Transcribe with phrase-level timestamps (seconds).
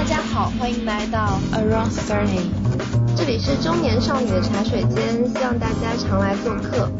[0.00, 2.48] 大家好，欢迎来到 Around Thirty，
[3.18, 6.90] 这里是中年少女的茶水间，希望大家常来做客。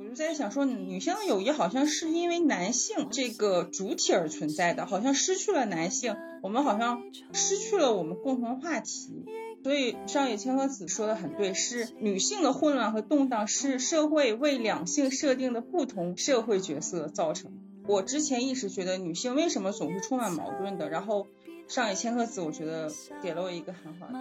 [0.00, 7.00] 我就在想说，女性的友谊好像是因为男性这个主体而存在的，好像失去了男性，我们好像
[7.32, 9.26] 失去了我们共同话题。
[9.62, 17.52] 所以上野千鹤子说的很对，是女性的混乱和动荡是社会为两性设定的不同社会角色造成。
[17.88, 21.26] 我之前一直觉得女性为什么总是充满矛盾的，然后
[21.66, 22.92] 上野千鹤子我觉得
[23.22, 24.12] 给了我一个很好的。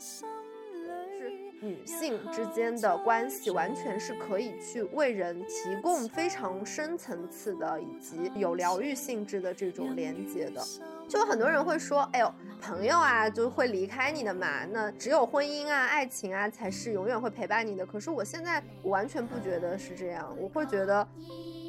[0.00, 0.24] 是
[1.60, 10.60] 女性之间的关系完全是可以去为人提供非常深层次的以及有疗愈性质的这种连接的。
[11.08, 14.64] 就很多人会说，哎呦，朋友啊，就会离开你的嘛。
[14.66, 17.86] 那只有婚姻啊、爱情啊，才是永远会陪伴你的。
[17.86, 21.06] 可是我现在完全不觉得是这样，我会觉得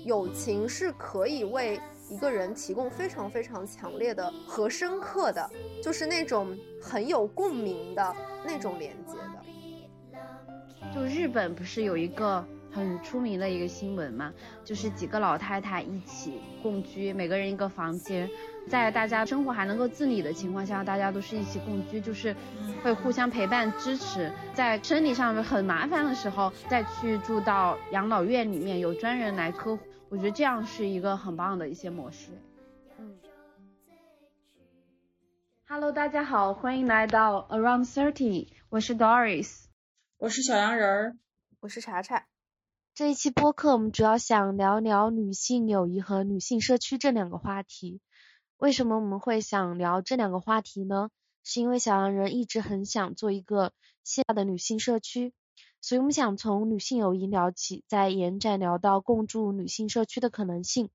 [0.09, 5.47] 友情是可以为一个人提供非常非常强烈的和深刻的，
[5.83, 10.89] 就是那种很有共鸣的那种连接的。
[10.91, 14.33] 就日本不是有一个很出名的一个新闻嘛，
[14.65, 18.27] 就是几个老太太一起共居，每个人一个房间，
[18.67, 22.35] 在大家生活还能够自理的情况下，大家都是一起共居，就是
[22.81, 32.31] 会互相陪伴支持，在生理上很麻烦的时候，再去住到养老院里面，有专人来呵护，我觉得这样是一个很棒的一些模式。
[32.97, 33.19] 嗯
[35.67, 39.65] ，Hello，大家好，欢迎来到 Around Thirty，我是 Doris。
[40.17, 41.17] 我是小羊人儿，
[41.59, 42.25] 我是查查。
[42.95, 48.01] 这一期播客我们主要想聊聊女性友谊和女性社区这两个话题。
[48.57, 51.11] 为什么我们会想聊这两个话题呢？
[51.43, 53.73] 是因为小羊人一直很想做一个
[54.03, 55.33] 线下的女性社区，
[55.81, 60.89] 所以我们想从女性友谊聊起，再延展聊到共筑女性社区的可能性。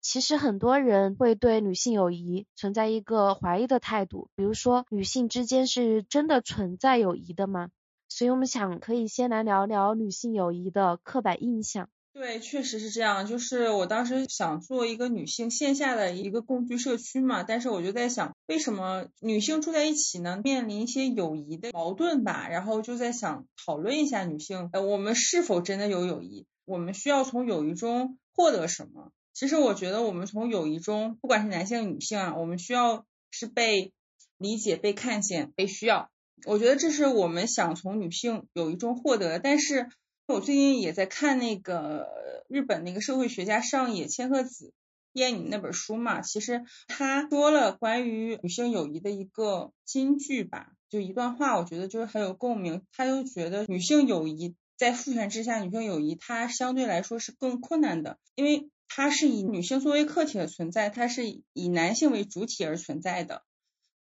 [0.00, 7.70] 其实很多人会对女性友谊存在一个怀疑的态度，比如说女性之间是真的存在友谊的吗？
[8.08, 11.88] 所以我们想可以先来聊聊女性友谊的刻板印象。
[12.14, 13.26] 对，确实是这样。
[13.26, 20.40] 就是我当时想做一个女性线下的一个共居社区嘛，但是我就在想，为什么女性住在一起呢？
[20.44, 22.48] 面临一些友谊的矛盾吧。
[22.48, 26.46] 然后就在想讨论一下女性，呃，我们是否真的有友谊？
[26.64, 29.10] 我们需要从友谊中获得什么？
[29.32, 33.92] 其实我觉得我们从友谊中，不管是男性女性啊，我们需要是被
[34.38, 36.08] 理解、被看见、被需要。
[36.46, 39.88] 我觉得这是我们想从女性友谊中获得，但是
[40.26, 42.08] 我最近也在看那个
[42.48, 44.72] 日本那个社会学家上野千鹤子
[45.12, 52.82] 念你那本书嘛，其实他说了关于女性友谊的一个金句吧，就一段话，我觉得就是很有共鸣。
[52.90, 63.42] 他就觉得女性友谊在父权之下，女性友谊它相对来说是更困难的，因为它是以女性作为客体的存在，它是以男性为主体而存在的。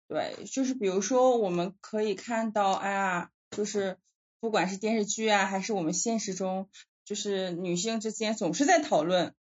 [0.07, 3.97] 对，就是比如说，我们可以看到，哎呀，就是
[4.43, 6.67] 不管是电视剧啊，还是我们现实中，
[7.05, 9.33] 就是女性之间总是在讨论。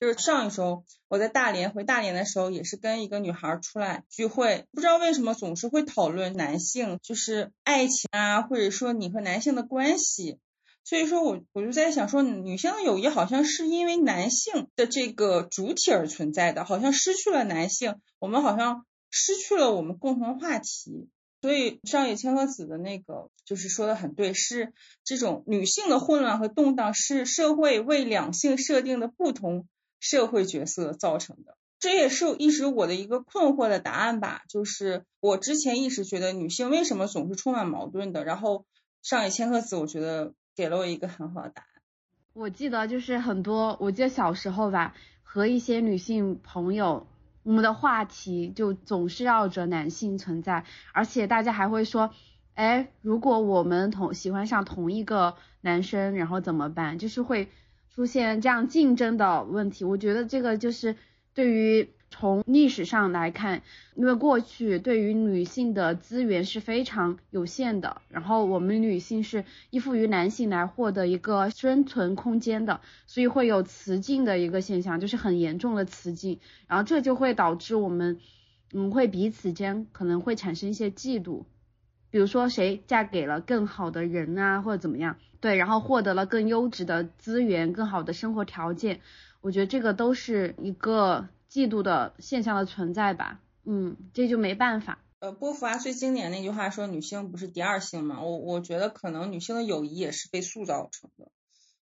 [0.00, 10.38] 就是上一周我在大连回大连的时候，也是跟一个女孩出来聚会，不知道为什么总是会讨论男性，就是爱情啊，或者说你和男性的关系。
[10.84, 18.86] 所以说我我就在想说，女性的友谊好像是因为男性的这个主体而存在的，好像失去了男性，我们好像。
[19.08, 21.08] 失去了我们共同话题，
[21.46, 24.72] 所以上野千鹤子的那个就是说的很对，是
[25.04, 29.68] 这种女性的混乱和动荡是社会为两性设定的不同
[30.00, 31.56] 社会角色造成的。
[31.78, 38.66] 这也是一直我的一个困惑的答案吧，就是我之前一直觉得女性为什么总是充满矛盾的，然后
[39.00, 41.68] 上野千鹤子我觉得给了我一个很好的答案。
[42.32, 47.06] 我记得就是很多，我记得小时候吧，和一些女性朋友。
[47.46, 52.10] 我们的话题就总是绕着男性存在，而且大家还会说，
[52.54, 56.98] 哎，如果我们同喜欢上同一个男生，然后怎么办？
[56.98, 57.48] 就是会
[57.94, 59.84] 出现这样竞争的问题。
[59.84, 60.96] 我觉得这个就是
[61.32, 61.88] 对于。
[62.18, 63.60] 从历史上来看，
[63.94, 78.18] 因为过去对于女性的资源是非常有限的，然后我们女性是依附于男性来获得一个生存空间的，所以会有雌竞的一个现象，就是很严重的雌竞，然后这就会导致我们，
[78.72, 81.44] 嗯，会彼此间可能会产生一些嫉妒，
[82.10, 89.00] 比如说谁嫁给了更好的人啊，或者怎么样，对，然后获得了更优质的资源、更好的生活条件，
[89.42, 91.28] 我觉得这个都是一个。
[91.56, 94.98] 嫉妒的现象的存在吧，嗯，这就没办法。
[95.20, 98.20] 呃，波伏娃最经典那句话说，女性不是第二性嘛？
[98.20, 101.30] 我我觉得可能女性的友谊也是被塑造成的。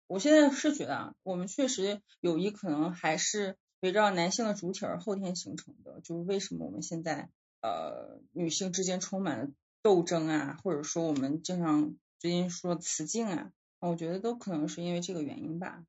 [0.08, 6.00] 我现在是觉得啊，我们确实友谊可能还是围绕男性的主体而后天形成的。
[6.00, 7.28] 就是为什么我们现在
[7.62, 9.48] 呃女性之间充满了
[9.82, 15.84] 斗争啊，或者说我们经常最近说雌竞啊，我觉得都可能是因为这个原因吧。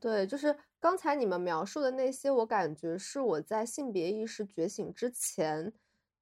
[0.00, 0.54] 对，就是
[0.86, 5.72] 刚才你们描述的那些，我感觉是我在性别意识觉醒之前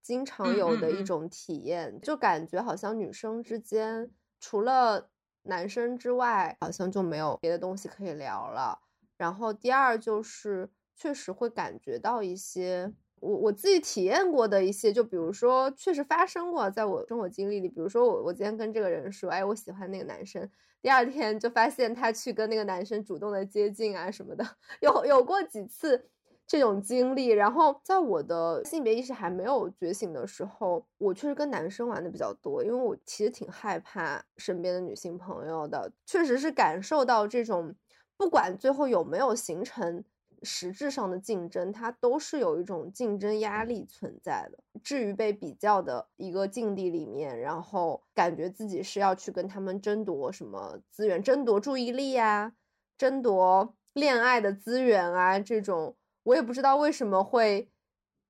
[0.01, 5.11] 经常有的一种体验，就感觉好像女生之间除了
[5.43, 8.81] 男生之外，好像就没有别的东西可以聊了。
[9.19, 12.91] 然后第二就是确实会感觉到一些
[13.25, 20.49] 我我自己体验过的一些，就比如说确实发生过在我生活经历里，比如说我我今天跟这个人说，哎，我喜欢那个男生。
[20.83, 24.45] 第二天就发现他去跟那个男生主动的接近啊什么的，
[24.83, 26.11] 有有过几次
[26.47, 27.29] 这种经历。
[27.29, 37.75] 然后在我的性别意识还没有觉醒的时候，我确实跟男生玩的比较多，因为我其实挺害怕身边的女性朋友的，确实是感受到这种
[38.19, 40.05] 不管最后有没有形成。
[40.45, 44.59] 实质上的竞争，它都是有一种竞争压力存在的。
[44.83, 52.53] 至于被比较的一个境地里面，然后感觉自己是要去跟他们争夺什么资源，争夺注意力啊，
[52.99, 57.71] 争夺恋爱的资源啊，这种我也不知道为什么会，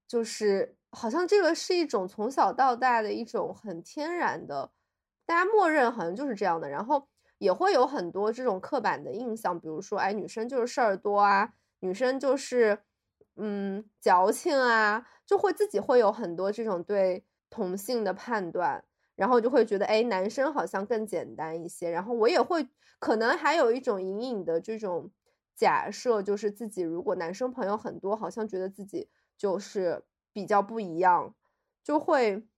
[0.06, 4.70] 就是好像这个是一种从小到大的一种很天然的，
[5.26, 6.68] 大家默认好像就是这样的。
[6.68, 7.08] 然后
[7.38, 11.52] 也会有很多这种刻板的印象，比如说，哎，女生就是事儿多啊。
[11.84, 12.78] 女生就是，
[13.36, 18.82] 嗯，矫情啊，就会自己会有很多这种对同性的判断，
[19.14, 21.90] 然后就会觉得，哎，男生好像更简单一些。
[21.90, 22.66] 然后我也会
[22.98, 25.10] 可能还有一种隐隐的这种
[25.54, 30.02] 假设，就是自己如果男生朋友很多，好像觉得自己就是
[30.32, 31.34] 比较不一样，
[31.82, 32.48] 就会，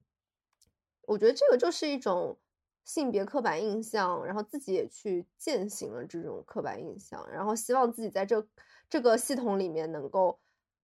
[1.02, 2.38] 我觉得这个就是一种
[2.84, 8.46] 性别刻板印象，然后自己也去践行了这种刻板印象，然后希望自己在这。
[8.88, 10.38] 这个系统里面能够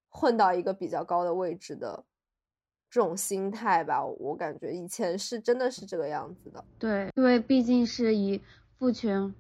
[0.09, 2.05] 混到一个比较高的位置的
[2.91, 6.65] 这种心态吧，我感觉以前是真的是这个样子的。
[6.79, 8.43] 对，因为毕竟是以
[8.79, 9.33] 父权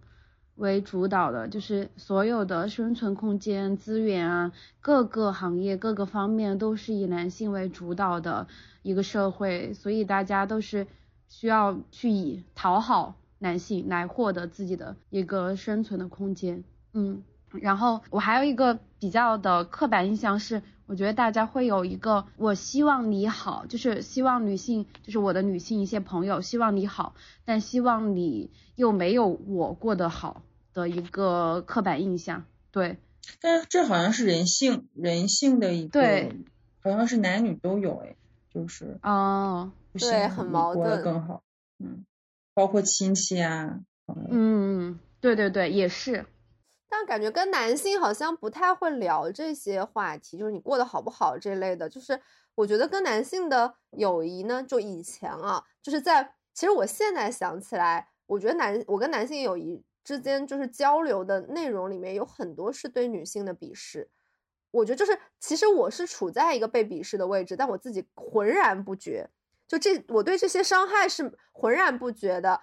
[0.54, 8.46] 为主导的，就是所有的生存空间、资源啊，各个行业、各个方面都是以男性为主导的
[8.82, 10.86] 一个社会，所以大家都是
[11.28, 16.62] 需要去以讨好男性来获得自己的一个生存的空间。
[16.92, 17.22] 嗯。
[17.60, 27.14] 然后我还有一个比较的刻板印象是，我觉得大家会有一个我希望你好，就是希望女性，就是我的女性一些朋友希望你好，
[27.44, 32.44] 但希望你又没有我过得好的一个刻板印象。
[32.70, 32.98] 对，
[33.40, 36.36] 但这好像是人性人性的一个，对，
[36.82, 38.16] 好像是男女都有哎，
[38.52, 41.42] 就是哦，对，很矛盾，过得更好，
[41.78, 42.04] 嗯，
[42.54, 43.80] 包括亲戚啊，
[44.30, 46.24] 嗯，对对对，也是。
[46.94, 51.88] 但感觉跟男性好像不太会聊这些话题，就是你过得好不好这类的。
[51.88, 52.20] 就是
[52.54, 64.10] 我觉得跟男性的友谊呢，就以前啊，就是在其实我现在想起来，我觉得男我跟男性友谊之间就是交流的内容里面有很多是对女性的鄙视。
[64.70, 69.30] 我觉得就是其实我是处在一个被鄙视的位置，但我自己浑然不觉。
[69.66, 72.60] 就这我对这些伤害是浑然不觉的。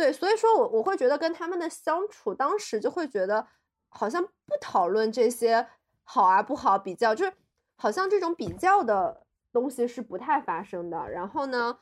[0.00, 3.46] 对，所以说我我会觉得跟他们的相处，当时就会觉得
[3.90, 5.68] 好像不讨论这些
[6.04, 7.34] 好啊不好比较，就是
[7.76, 11.10] 好像这种比较的东西是不太发生的。
[11.10, 11.78] 然后呢，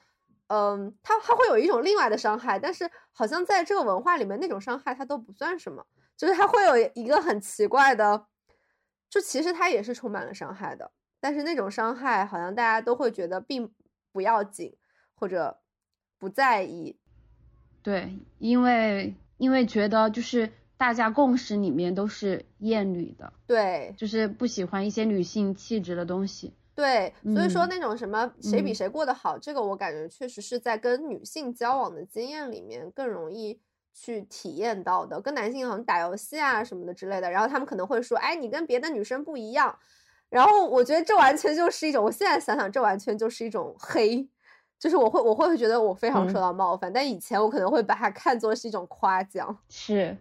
[0.49, 8.27] 嗯，他他会有一种另外的伤害，但是好像在这个文化里面，那种伤害它都不算什么，就是他会有一个很奇怪的，
[9.09, 13.73] 就其实它也是充满了伤害的，但是那种伤害好像大家都会觉得并
[14.11, 14.77] 不要紧
[15.15, 15.61] 或者
[16.19, 16.99] 不在意。
[17.89, 33.59] 对，因为因为觉得就是大家共识里面都是厌女的，对，就是不喜欢一些女性气质的东西，对，所以说那种什么谁比谁过得好，这个我感觉确实是在跟女性交往的经验里面更容易
[33.95, 39.75] 去体验到的，跟男性好像打游戏啊什么的之类的，然后他们可能会说，哎，你跟别的女生不一样，
[40.29, 44.29] 然后我觉得这完全就是一种，我现在想想，这完全就是一种黑。
[44.79, 49.59] 就是我会我会觉得我非常受到冒犯，但以前我可能会把它看作是一种夸奖。
[49.69, 50.17] 是，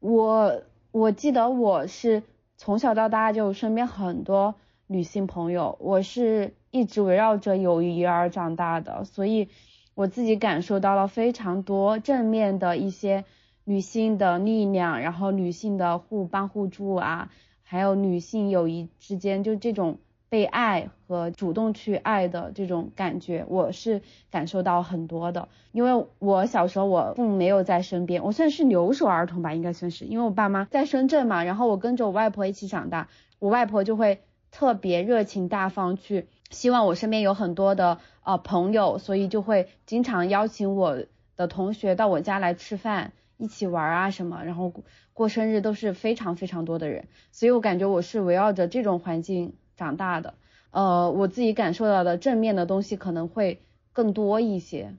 [0.00, 2.22] 我我记得我是
[2.56, 4.54] 从小到大就身边很多
[4.86, 9.48] 女性朋友，我是一直围绕着友谊而长大的，所以
[9.94, 13.24] 我自己感受到了非常多正面的一些
[13.64, 17.30] 女性的力量，然后女性的互帮互助啊，
[17.62, 25.48] 还有女性友谊之间就这种被爱和主动去爱的这种感觉，我是感受到很多的。
[25.72, 41.04] 因为我小时候我父母没有在身边，我算是留守儿童吧，应该算是，因为我爸妈在深圳嘛，然后我跟着我外婆一起长大，我外婆就会特别热情大方，去希望我身边有很多的呃朋友，所以就会经常邀请我
[41.36, 44.72] 的同学到我家来吃饭，一起玩啊什么，然后
[45.12, 49.54] 过生日都是非常非常多的人，所以我感觉我是围绕着这种环境。
[49.76, 50.34] 长大的，
[50.70, 54.94] 呃，我自己感受到的正面的东西可能会更多一些。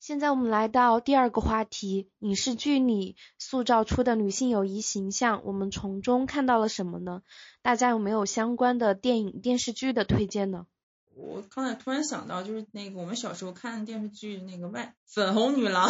[0.00, 7.22] 现在我们来到第二个话题，影视剧里塑造出的女性友谊形象，我们从中看到了什么呢？
[7.62, 10.66] 大家有没有相关的电影、电视剧的推荐呢？
[11.14, 15.88] 我刚才突然想到，就是那个我们小时候看的电视剧，那个外粉红女郎。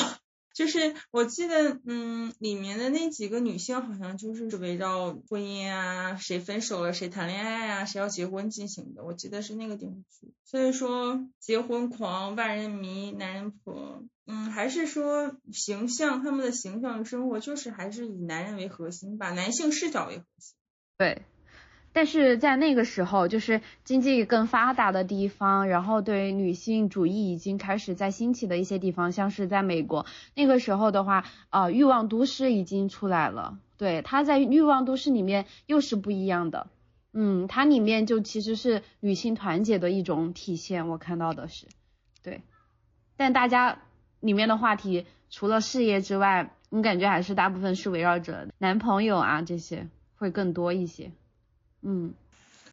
[0.55, 9.05] 就是我记得，嗯，里面的那几个女性好像就是围绕婚姻啊，谁分手了，谁谈恋爱啊，谁要结婚进行的。
[9.05, 10.33] 我记得是那个电视剧。
[10.45, 20.55] 所以说，结婚狂、万人迷、男人婆，嗯，还是说形象，他们的形象生活就是还是以男人为核心吧，男性视角为核心。
[20.99, 21.23] 对。
[21.93, 33.59] 但是在那个时候，就是经济更发达的地方，然后对女性主义已经开始在兴起的一些地方，像是在美国，那个时候的话，呃，欲望都市已经出来了。
[33.77, 36.69] 对，它在欲望都市里面又是不一样的。
[37.13, 41.67] 嗯，它里面就其实是女性团结的一种体现，我看到的是，
[42.23, 42.41] 对。
[43.17, 43.79] 但大家
[44.21, 51.11] 里面的话题除了事业之外，我感觉还是大部分是围绕着男朋友啊这些会更多一些。
[51.83, 52.15] 嗯，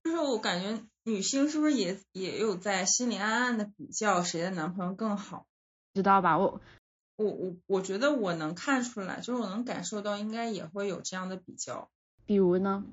[0.03, 5.45] 就是我感觉女性是不是也也有在心里暗暗的比较谁的男朋友更好，
[5.93, 6.37] 知道吧？
[6.37, 6.61] 我
[7.17, 11.89] 我我我觉得我能看出来，就是我能感受到应该也会有这样的比较。
[12.25, 12.85] 比如呢？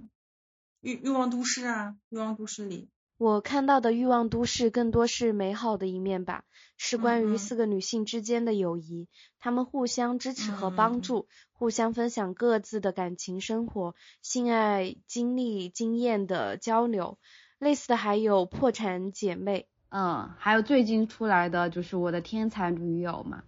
[0.80, 2.88] 欲欲望都市啊，欲望都市里。
[3.18, 6.44] 我看到的欲望都市更多是美好的一面吧，
[6.76, 9.08] 是关于四个女性之间的友谊，
[9.38, 17.18] 她们互相支持和帮助，互相分享各自的感情生活、性爱经历、经验的交流。
[17.58, 23.44] 类似的还有破产姐妹，嗯，还有最近出来的就是我的天才女友嘛，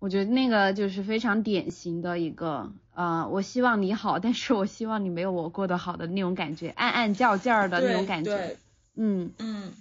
[0.00, 8.56] 我觉得那个就是非常典型的一个，呃，我希望你好，但是我希望你没有我过得好的那种感觉，暗暗较劲儿的那种感觉。
[8.96, 9.74] 嗯嗯，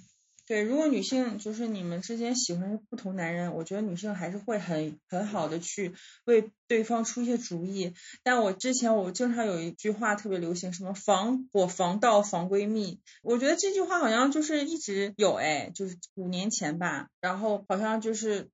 [0.46, 5.94] 对，如果女性就是你们之间喜欢不同男人，我觉得女性还是会很很好的去
[6.26, 7.94] 为对方出一些主意。
[8.24, 18.50] 但我之前我经常有一句话特别流行，什么防火防盗防闺蜜，我觉得这句话好像就是一直有哎，就是五年前吧，然后好像就是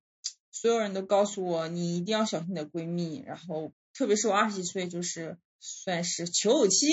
[0.52, 5.36] 所有人都告诉我你一定要小心你的闺蜜，然后特别是我二十几岁就是。
[5.64, 6.86] 算是求偶期，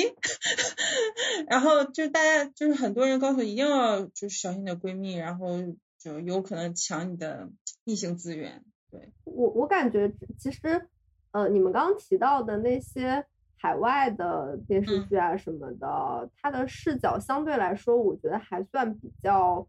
[1.50, 5.58] 然后就大家就是很多人告诉一定要就是小心你的闺蜜，然后
[5.98, 7.50] 就有可能抢你的
[7.84, 8.64] 异性资源。
[8.92, 10.88] 对我我感觉其实
[11.32, 13.26] 呃你们刚刚提到的那些
[13.58, 19.68] 海外的电视剧啊什么的，它的视角相对来说我觉得还算比较，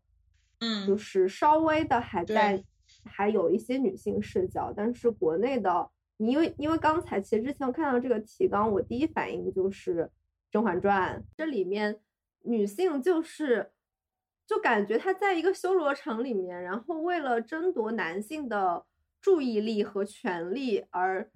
[0.58, 2.62] 嗯，就是稍微的还在
[3.06, 5.88] 还有一些女性视角，但是国内的。
[6.26, 10.04] 因为因为刚才其实之前我看到这个提纲，我第一反应就是
[10.50, 11.98] 《甄嬛传》，这里面
[12.42, 13.70] 女性就是
[14.46, 18.84] 就感觉她在一个修罗场里面，然后为了争夺男性的
[19.20, 21.30] 注意力和权利而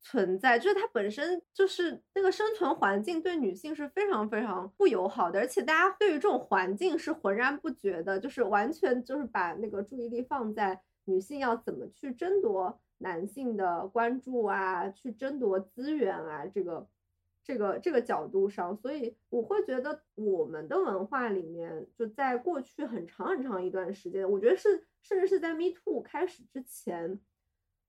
[0.00, 12.80] 存在，就是她本身就是那个生存环境对女性是非常非常不友好的，而且大家对于这种环境是浑然不觉的，就是完全就是把那个注意力放在女性要怎么去争夺。
[13.02, 16.86] 男性的关注啊，去争夺资源啊，这个、
[17.42, 27.18] 这个、这个角度上，所以我会觉得我们的文化里面，就在过去很长很长一段时间，我觉得是甚至是在 Me Too 开始之前，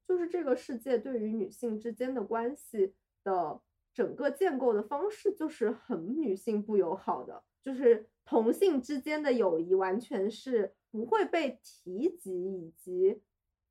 [0.08, 2.94] 就是这个世界对于女性之间的关系
[3.26, 3.60] 的
[3.94, 13.22] 整个建构的方式，就是很女性不友好的，就是同性之间的友谊完全是不会被提及以及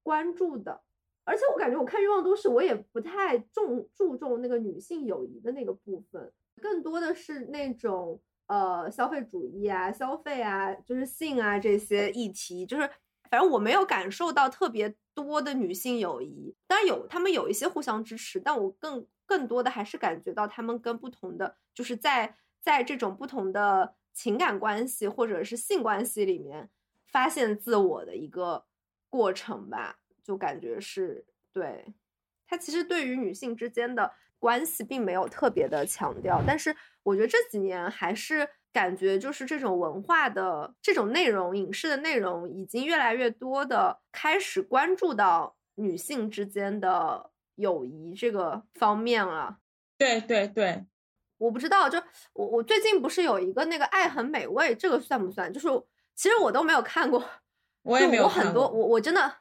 [0.03, 0.83] 关注的。
[1.25, 12.89] 而且我感觉我看《欲望都市》，我也不太重注重那个女性友谊的那个部分，更多的是那种呃消费主义啊、消费啊、就是性啊这些议题，就是
[13.31, 16.57] 反正我没有感受到特别多的女性友谊。
[16.67, 26.69] 当然有，他们有一些互相支持，但我更更多的还是感觉到他们跟不同的，就是在在这种不同的情感关系或者是性关系里面
[27.07, 28.65] 发现自我的一个
[29.09, 30.00] 过程吧。
[30.23, 31.95] 就感觉是对，
[32.47, 49.59] 他其实对于女性之间的关系并没有特别的强调，但是我觉得这几年还是感觉就是这种文化的这种内容，影视的内容已经越来越多的开始关注到女性之间的友谊这个方面了。
[49.99, 50.87] 对对对，
[51.39, 55.53] 我不知道，就我我最近不是有一个那个《爱很美味》，这个算不算？
[55.53, 55.69] 就是
[56.15, 57.23] 其实我都没有看过，
[57.83, 59.37] 我也没有我很多我我真的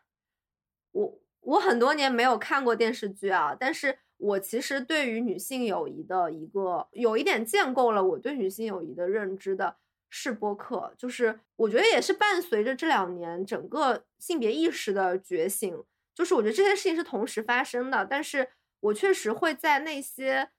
[0.91, 3.99] 我我很多年没有看过电视剧啊，但是。
[4.21, 9.77] 我其实对于女性友谊的一个有一点建构了我对女性友谊的认知的
[10.09, 15.81] 是播客，就是我觉得也是伴随着这两年整个性别意识的觉醒，
[16.13, 18.49] 就是我觉得这些事情是同时发生的，但是
[18.81, 20.49] 我确实会在那些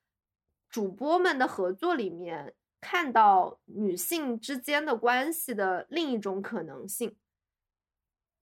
[0.71, 7.15] 主播们的合作里面看到女性之间的关系的另一种可能性，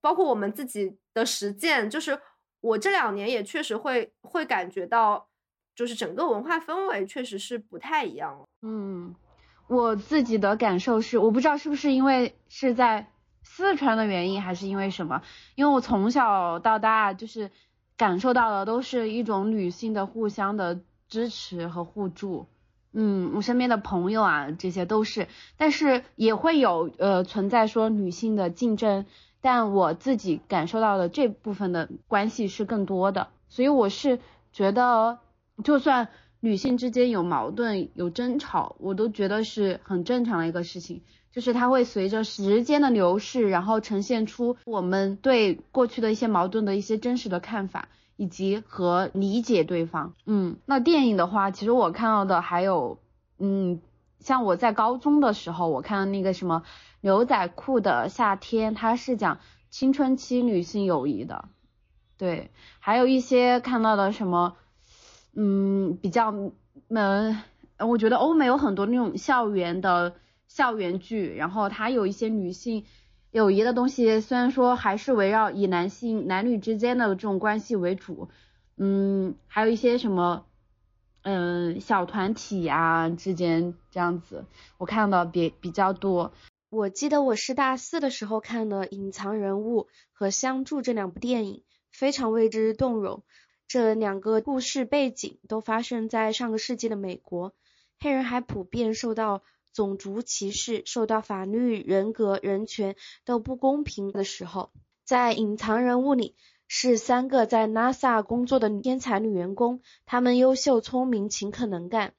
[0.01, 2.19] 包括我们自己的实践，就是。
[2.61, 5.29] 我这两年也确实会会感觉到，
[5.73, 8.45] 就是整个文化氛围确实是不太一样了。
[8.61, 9.15] 嗯，
[9.69, 13.13] 我自己的感受是，我不知道是不是因为是在
[13.43, 15.21] 四川的原因，还是因为什么？
[15.55, 17.49] 因为我从小到大就是
[17.95, 22.45] 感受到的都是一种女性的互相的支持和互助。
[22.91, 29.05] 嗯，我身边的朋友啊，这些都是，但是也会有呃存在说女性的竞争。
[29.41, 34.19] 但我自己感受到的这部分的关系是更多的，所以我是
[34.51, 35.19] 觉得，
[35.63, 50.13] 就算女性之间有矛盾、有争吵，我都觉得是很正常的一个事情，就是它会随着时间的流逝，然后呈现出我们对过去的一些矛盾的一些真实的看法，以及和理解对方。
[50.25, 52.99] 嗯，那电影的话，其实我看到的还有，
[53.37, 53.81] 嗯，
[54.19, 56.63] 像我在高中的时候，我看到那个什么。
[57.01, 61.47] 牛仔裤的夏天，它是讲青春期女性友谊的，
[62.17, 64.57] 对，还有一些看到的什么，
[65.33, 66.33] 嗯，比较，
[66.89, 67.41] 嗯，
[67.77, 70.15] 我觉得欧美有很多那种校园的
[70.49, 72.83] 校园剧，然后它有一些女性
[73.31, 78.27] 友谊的东西，虽然说还是围绕以男性男女之间的这种关系为主，
[78.75, 80.43] 嗯，还有一些什么，
[81.21, 84.45] 嗯，小团体呀之间这样子，
[84.77, 86.31] 我看到比比较多。
[86.69, 93.23] 我记得我是大四的时候看的《隐藏人物》和《相助》这两部电影，非常为之动容。
[93.67, 97.53] 这两个故事背景都发生在上个世纪的美国，
[97.99, 104.71] 黑人还普遍受到种族歧视，受到法律、人格、人权都不公平的时候。
[105.05, 106.35] 在《隐藏人物》里，
[106.71, 112.13] 是三个在 NASA 工作的天才女员工，她们优秀、聪明、勤恳、能干。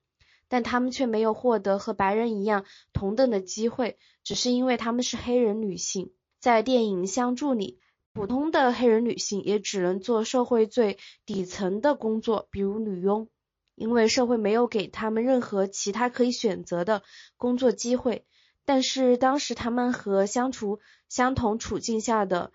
[0.49, 6.11] 但她们却没有获得和白人一样同等的机会，只是因为她们是黑人女性。
[6.41, 7.79] 在电影《相助》里，
[8.13, 13.29] 普通的黑人女性也只能做社会最底层的工作，比如女佣，
[13.77, 17.05] 因为社会没有给他们任何其他可以选择的
[17.37, 18.27] 工作机会。
[18.65, 22.51] 但是当时她们和相处相同处境下的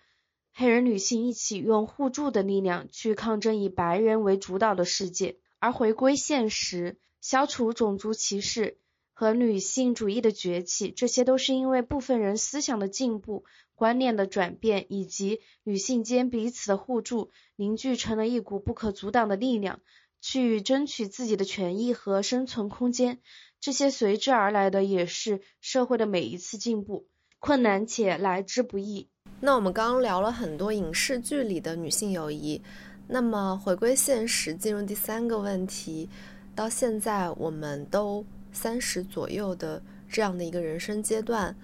[0.58, 6.98] 黑人女性一起用互助的力量去抗争以白人为主导的世界，而回归现实。
[7.20, 8.78] 消除种族歧视
[9.12, 19.82] 和女性主义的崛起，这些都是因为部分人思想的进步、观念的转变，以及女性间彼此的互助，凝聚成了一股不可阻挡的力量，
[20.22, 23.20] 去争取自己的权益和生存空间。
[23.60, 27.08] 这些随之而来的也是社会的每一次进步，
[27.40, 29.10] 困难且来之不易。
[29.42, 32.62] 那我们刚刚聊了很多影视剧里的女性友谊，
[33.08, 36.10] 那么回归现实，进入第三个问题。
[36.56, 41.56] 到现在，我们都三十左右的这样的一个人生阶段，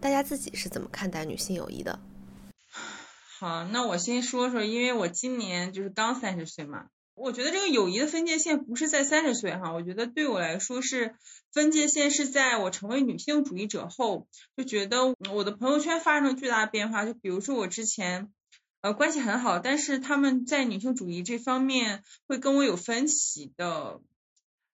[0.00, 1.98] 大家自己是怎么看待女性友谊的？
[3.38, 11.16] 好，那我先说说，因为我今年就是刚三十岁嘛，我觉得这个友谊的分界线不是在三十岁哈，我觉得对我来说是
[11.52, 18.30] 分界线是在我成为女性主义者后，就觉得我的朋友圈发生了巨大的变化，就比如说我之前。
[18.82, 24.00] 呃，关系很好，但是他们在女性主义这方面会跟我有分歧的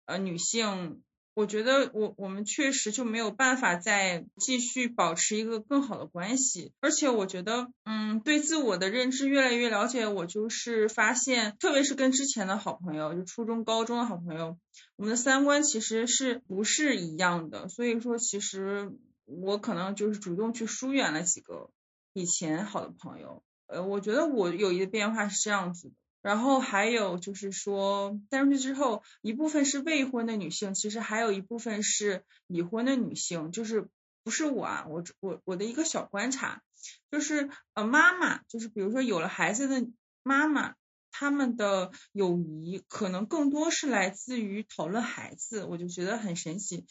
[0.06, 1.02] 呃女性，
[1.38, 14.58] 我觉得我我们确实就没有办法再继续保持一个更好的关系，而且我觉得，嗯，对自我的认知越来越了解，我就是发现，特别是跟之前的好朋友，就初中、高中的好朋友，
[14.96, 18.90] 我们的三观其实是不是一样的，所以说其实
[19.24, 21.70] 我可能就是主动去疏远了几个
[22.14, 23.44] 以前好的朋友。
[23.68, 33.88] 呃，我觉得我有一个变化是这样子的，然后还有就是说，三十岁之后，一部分是未婚的女性，其实还有一部分是已婚的女性，就是
[34.24, 36.62] 不是我啊，我我我的一个小观察，
[37.10, 39.86] 就是呃妈妈，就是比如说有了孩子的
[40.22, 40.74] 妈妈，
[41.10, 46.84] 他们的友谊可能更多是来自于讨论孩子，我就觉得很神奇。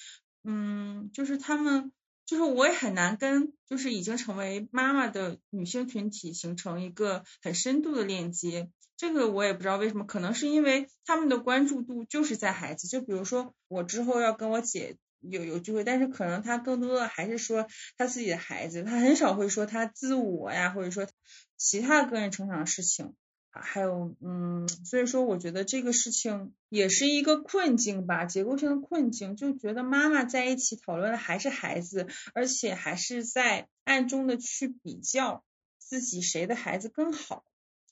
[0.43, 1.91] 嗯，就是他们，
[2.27, 8.69] 就是我也很难跟就是已经成为妈妈的女性群体形成一个很深度的链接。
[8.97, 12.89] 这个我也不知道为什么，可能是因为他们的关注度就是在孩子。
[12.89, 21.07] 就比如说我之后要跟我姐有有聚会，但是可能他更多的还是说他自己的孩子，他很少会说他自我呀，或者说
[21.55, 23.15] 其他个人成长的事情。
[23.61, 35.43] 还有，嗯，所以说我觉得这个事情也是一个困境吧，结构性的困境，就觉得妈妈在一起讨论的还是孩子，而且还是在暗中的去比较
[35.77, 37.43] 自己谁的孩子更好，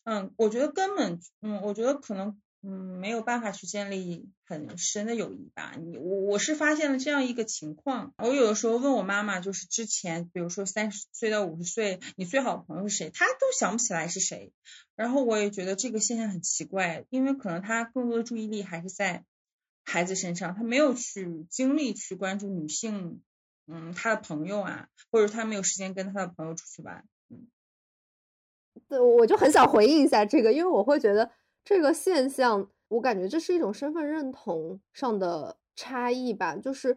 [0.03, 2.39] 嗯，我觉得根本，嗯，我觉得可能。
[2.67, 5.75] 嗯，没有办法去建立很深的友谊吧。
[5.77, 14.51] 你我我是发现了这样一个情况，我有的时候问我妈妈，就是之前比如说三十岁到五十岁，你最好的朋友是谁，她都想不起来是谁。
[14.95, 19.25] 然后我也觉得这个现象很奇怪，因为可能她更多的注意力还是在
[19.83, 23.21] 孩子身上，她没有去精力去关注女性，
[23.67, 27.05] 嗯，她的朋友啊，或者她没有时间跟她的朋友出去玩。
[27.29, 27.45] 嗯，
[28.87, 31.29] 对，我就很想回应一下这个，因为我会觉得。
[31.65, 36.55] 这个现象，我感觉这是一种身份认同上的差异吧。
[36.55, 36.95] 就是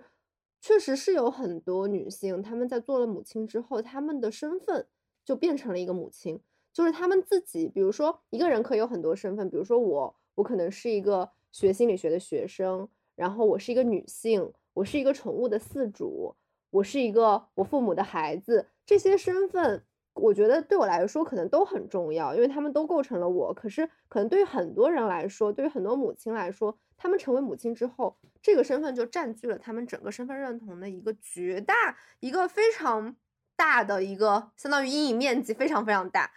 [0.60, 4.86] 确实是有很多女性，她们在做了母亲之后，她们的身份
[5.24, 6.38] 就变成了一个母亲。
[6.70, 16.36] 就是她们自己，比如说一个人可以有很多身份，比如说我，我可能是一个学心理学的学生，然后我是一个女性，我是一个宠物的饲主，
[16.68, 19.82] 我是一个我父母的孩子，这些身份。
[20.18, 23.54] 我觉得对我来说可能都很重要，因为他们都构成了我。
[23.54, 33.16] 可是可能对于很多人来说，对于很多母亲来说，他们成为母亲之后，这个身份就占据了他们整个身份认同的一个绝大、一个非常
[33.56, 36.30] 大的一个，相当于阴影面积非常非常大，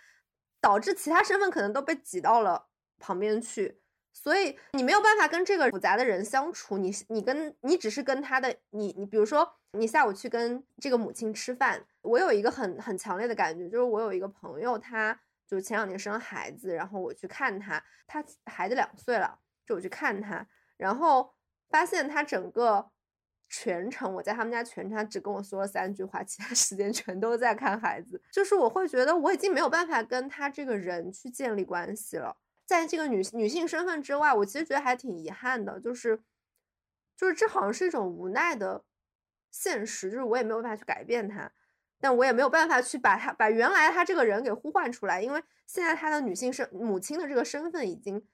[0.60, 2.68] 导致其他身份可能都被挤到了
[3.00, 3.80] 旁边去。
[4.14, 20.46] 所以你没有办法跟这个复杂的人相处，你你跟你只是跟他的你你比如说你下午去跟这个母亲吃饭，我有一个很很强烈的感觉，就是我有一个朋友，他就前两年生孩子，然后我去看他，他孩子两岁了，就我去看他，
[20.78, 21.34] 然后
[21.70, 22.92] 发现他整个
[23.48, 32.36] 全程我在他们家全程，他只跟我说了三句话，其他时间全都在看孩子，就是我会觉得我已经没有办法跟他这个人去建立关系了。
[32.66, 36.22] 在这个女女性身份之外，我其实觉得还挺遗憾的，就是，
[37.16, 38.84] 就是这好像是一种无奈的
[39.52, 41.52] 现实，就是我也没有办法去改变她，
[42.00, 48.26] 但我也没有办法去把她把原来她这个人给呼唤出来，因为现在她的女性身母亲的这个身份已经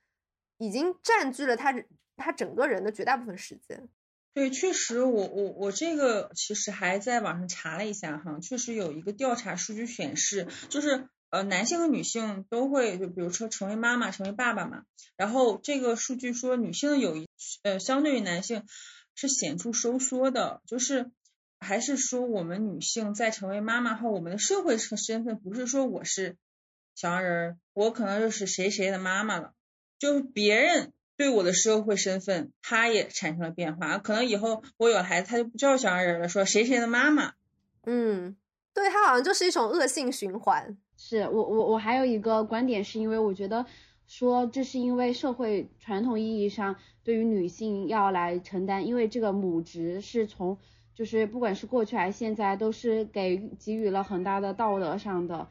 [0.58, 1.74] 已经占据了她
[2.16, 3.90] 她整个人的绝大部分时间。
[4.34, 11.10] 对，确实，我我我这个其实还在网上查了一下哈，确实有一个调查数据显示，就是。
[11.30, 14.84] 呃，男性和女性都会，就比如说成为妈妈、成为爸爸嘛。
[15.18, 17.28] 然后这个数据说，女性的友谊，
[17.64, 18.64] 呃，相对于男性
[19.18, 20.62] 是显著收缩的。
[20.66, 21.12] 就是
[21.60, 26.38] 还是说，我们女性在成为妈妈后，我们的社会身份不是说我是
[26.96, 29.54] 小黄人，我可能就是谁谁的妈妈了。
[30.00, 33.98] 就是别人对我的社会身份，他也产生了变化。
[33.98, 37.34] 可能以后我有了孩子，他就不叫小黄人了，说谁谁的妈妈。
[37.86, 38.38] 嗯，
[38.74, 40.78] 对他好像就是一种恶性循环。
[41.00, 43.66] 是我我我还有一个观点，是因为我觉得
[44.08, 50.58] 说这是因为社会传统意义上对于女性要来承担，因为这个母职是从
[50.96, 55.48] 就是不管是过去还是现在都是给给予了很大的道德上的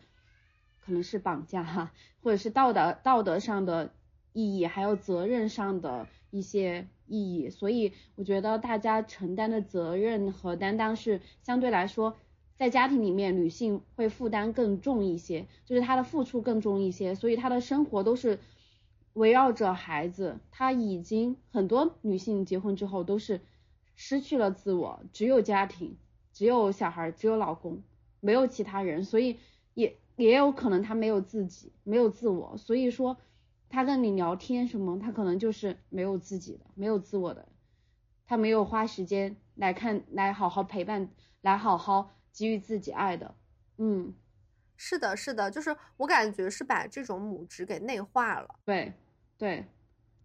[0.84, 1.92] 可能是绑架哈，
[2.22, 3.92] 或者是道德道德上的
[4.32, 12.16] 意义，还有责任上的一些意义，所以我觉得大家承担的责任和担当是相对来说。
[12.56, 18.38] 在家庭里面，女性会负担更重一些，就是她的付出更重一些，所以她的生活都是
[19.12, 20.38] 围绕着孩子。
[20.50, 23.42] 她已经很多女性结婚之后都是
[23.94, 25.96] 失去了自我，只有家庭，
[26.32, 27.82] 只有小孩，只有老公，
[28.20, 29.36] 没有其他人，所以
[29.74, 32.56] 也也有可能她没有自己，没有自我。
[32.56, 33.18] 所以说，
[33.68, 37.46] 她跟你聊天什么，她可能就是没有自己的，没有自我的，
[38.24, 41.10] 她没有花时间来看，来好好陪伴，
[41.42, 42.12] 来好好。
[42.36, 43.34] 给予自己爱的，
[43.78, 44.12] 嗯，
[44.76, 48.92] 是的，是的，就是我感觉是把这种母职给内化了，对，
[49.38, 49.64] 对，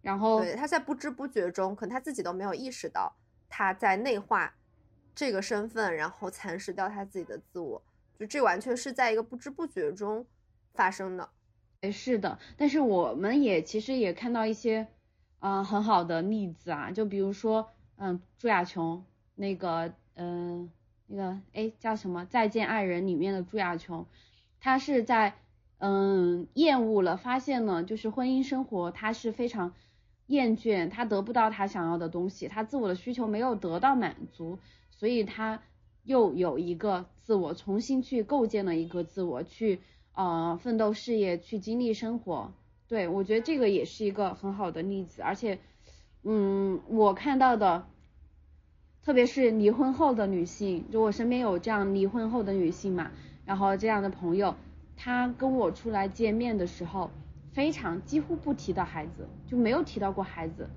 [0.02, 3.10] 然后对他在不知不觉中，可能他自己都没有意识到
[3.48, 4.54] 他在内化
[5.14, 7.82] 这个身份，然后蚕食掉他自己的自我，
[8.18, 10.26] 就这完全是在一个不知不觉中
[10.74, 11.30] 发生的，
[11.80, 14.86] 哎，是的，但是我们也其实也看到一些
[15.40, 19.02] 嗯很好的例子啊，就比如说嗯朱亚琼
[19.34, 20.70] 那个嗯。
[21.06, 22.24] 那个哎叫什么？
[22.24, 24.06] 再见爱人里面的朱亚琼，
[24.60, 25.34] 她是在
[25.78, 29.74] 嗯厌恶了，发现了就是婚姻生活，她是非常
[30.26, 34.58] 厌倦，她得不到她想要的东西，她自我的需求没有得到满足，
[34.90, 35.62] 所以他
[36.04, 39.80] 又有一个自我重新去构建了一个自我，去
[40.14, 42.52] 呃奋斗事业，去经历生活。
[42.88, 45.58] 对我觉得这个也是一个很好的例子，而且，
[46.24, 47.86] 嗯，我看到的，
[49.02, 53.10] 特别是离婚后的女性，就我身边有这样离婚后的女性嘛，
[53.44, 54.54] 然后这样的朋友，
[54.96, 57.10] 她跟我出来见面的时候。
[57.52, 60.70] 非常几乎不提到孩子，就没有提到过孩子，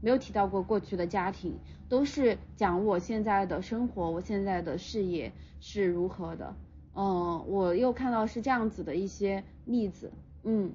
[0.00, 1.56] 没有提到过过去的家庭，
[1.88, 6.56] 都是讲我现在的生活，我现在的事业是如何的。
[6.96, 10.10] 嗯，我又看到是这样子的一些例子，
[10.42, 10.72] 嗯，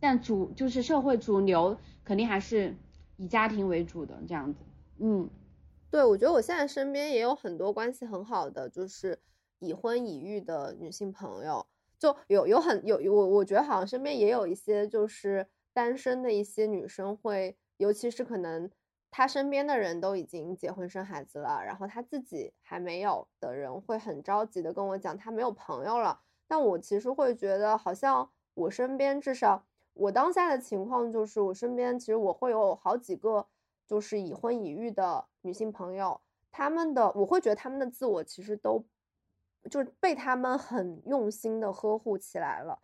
[0.00, 2.74] 但主就是社会主流肯定还是
[3.18, 4.60] 以家庭为主的这样子，
[4.98, 5.28] 嗯，
[5.96, 9.18] 对，我觉得我现在身边也有很多关系很好的，就是
[9.60, 11.66] 已婚已育的女性朋友。
[11.98, 18.70] 就有有很有我我觉得好像身边也有一些就是单身的一些女生会，尤其是可能
[19.10, 26.20] 她身边的人都已经结婚生孩子了，然后她自己还没有的人会很着急的跟我讲她没有朋友了。
[26.46, 33.46] 但我其实会觉得好像我身边至少我当下的情况就是我身边其实我会有好几个
[33.86, 36.20] 就是已婚已育的女性朋友，
[36.50, 38.84] 她们的我会觉得她们的自我其实都。
[39.68, 42.78] 就是被他们很用心的呵护起来了，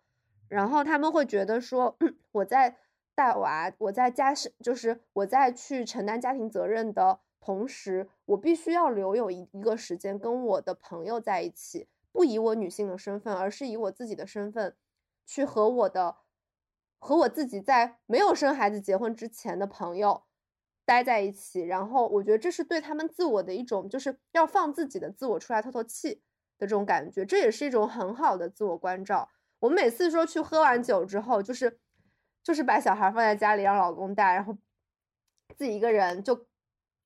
[0.49, 1.97] 然后他们会觉得说，
[2.33, 2.75] 我在
[3.15, 14.75] 带娃，我在家是，就是我在去承担家庭责任的同时，我必须要留有一一个时间跟我的朋友在一起，不以我女性的身份，而是以我自己的身份，
[15.25, 16.17] 去和我的
[16.99, 20.23] 和我自己在没有生孩子结婚之前的朋友
[20.85, 26.21] 待在一起，然后我觉得这是对他们自我的一种，就是要放自己的自我出来透透气。
[26.59, 29.27] 的这种感觉，这也是一种很好的自我关照。
[29.59, 31.79] 我们每次说去喝完酒之后，就是
[32.43, 34.55] 就是把小孩放在家里让老公带，然后
[35.57, 36.45] 自己一个人就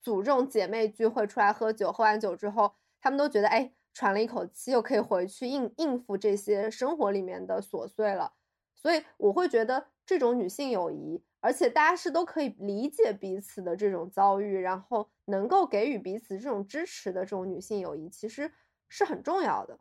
[0.02, 1.94] 组这种姐妹聚会出来喝酒。
[1.94, 8.34] 喝完酒之后，他们都觉得哎，喘了一口气，又可以回去应应付这些生活里面的琐碎了。
[8.76, 18.52] 所以我会觉得这种女性友谊，而且大家是都可以理解彼此的这种遭遇，然后能够给予彼此这种支持的这种女性友谊，其实。
[18.90, 19.80] 是很重要的，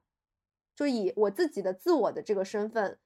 [0.74, 2.98] 就以我自己的自我的这个身份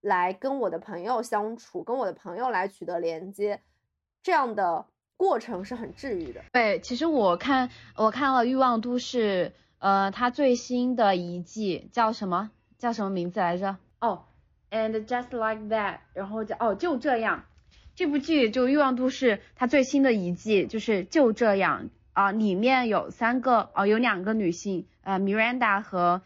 [0.00, 3.60] 来跟我的朋友相处，跟我的朋友来取得连接，
[4.22, 4.86] 这样的
[5.16, 6.40] 过程是很治愈的。
[6.52, 12.52] 对，其实我看我看了《欲望都市》，呃，它最新的一季叫什么？
[12.78, 13.76] 叫什么名字来着？
[14.00, 14.24] 哦
[14.74, 17.44] ，And Just Like That，然后就哦就这样，
[17.94, 21.88] 这部剧就《欲望都市》它最新的一季就是就这样。
[22.12, 26.22] 啊，里面有三个哦，有两个女性，呃，Miranda 和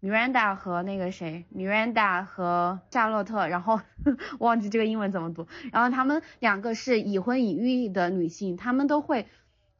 [0.00, 3.80] Miranda 和那个谁，Miranda 和夏洛特，然后
[4.38, 5.48] 忘记这个英文怎么读。
[5.72, 9.26] 然后她们两个是已婚已育的女性，她们都会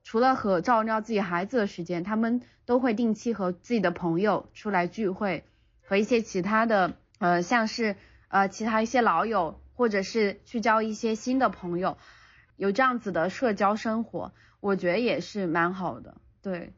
[0.02, 5.44] 除了和照料自己孩子的时间，她们都会定期和自己的朋友出来聚会，
[5.84, 6.94] 和一些其他的
[7.24, 7.96] 呃，像是
[8.28, 11.96] 呃其他一些老友，或者是去交一些新的朋友，
[12.56, 14.34] 有这样子的社交生活。
[14.60, 16.74] 我觉得也是蛮好的，对，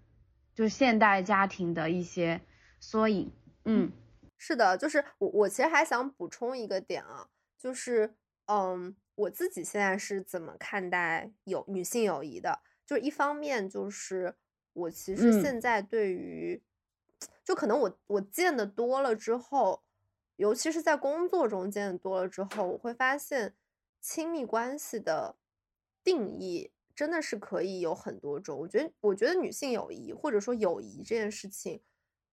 [0.55, 2.41] 就是现代家庭的一些
[2.79, 3.33] 缩影。
[3.65, 3.91] 嗯，
[4.39, 7.27] 是的，就是我我其实还想补充一个点啊，
[7.59, 8.15] 就是
[8.47, 12.61] 嗯，我自己现在是怎么看待友女性友谊的？
[12.87, 14.37] 就是一方面就是
[14.75, 16.63] 我其实现在对于，
[17.45, 19.83] 就可能我我见的多了之后，
[20.37, 23.55] 尤其是在工作中见多了之后，我会发现
[24.01, 25.37] 亲密关系的
[26.05, 26.70] 定义。
[26.94, 31.83] 真的是可以有很多种，我觉得，我觉得女性友谊或者说友谊这件事情，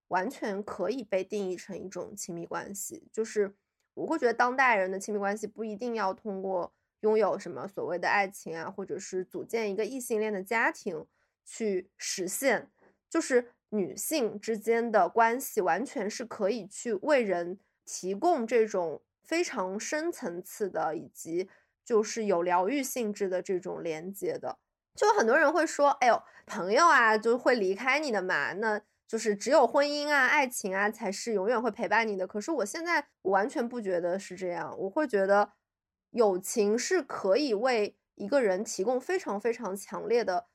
[0.08, 3.06] 完全可以被定义成一种亲密关系。
[3.12, 3.54] 就是
[3.92, 11.04] 我会觉得，当代人的亲密关系不一定要通过拥有什么所谓的爱情啊，或者是组建一个异性恋的家庭
[11.44, 12.70] 去实现。
[13.10, 21.48] 就是女性之间的关系，完全是可以去为人提供这种非常深层次的以及。
[21.86, 24.56] 就是有疗愈性质的这种连接的，
[24.96, 32.26] 就很多人会说，哎呦，朋友啊，就会离开你的嘛，那就是只有婚姻啊、爱情啊，才是永远会陪伴你的。
[32.26, 35.52] 可是我现在完全不觉得是这样，我会觉得
[36.12, 40.46] 友情是可以为一个人提供非常非常强烈的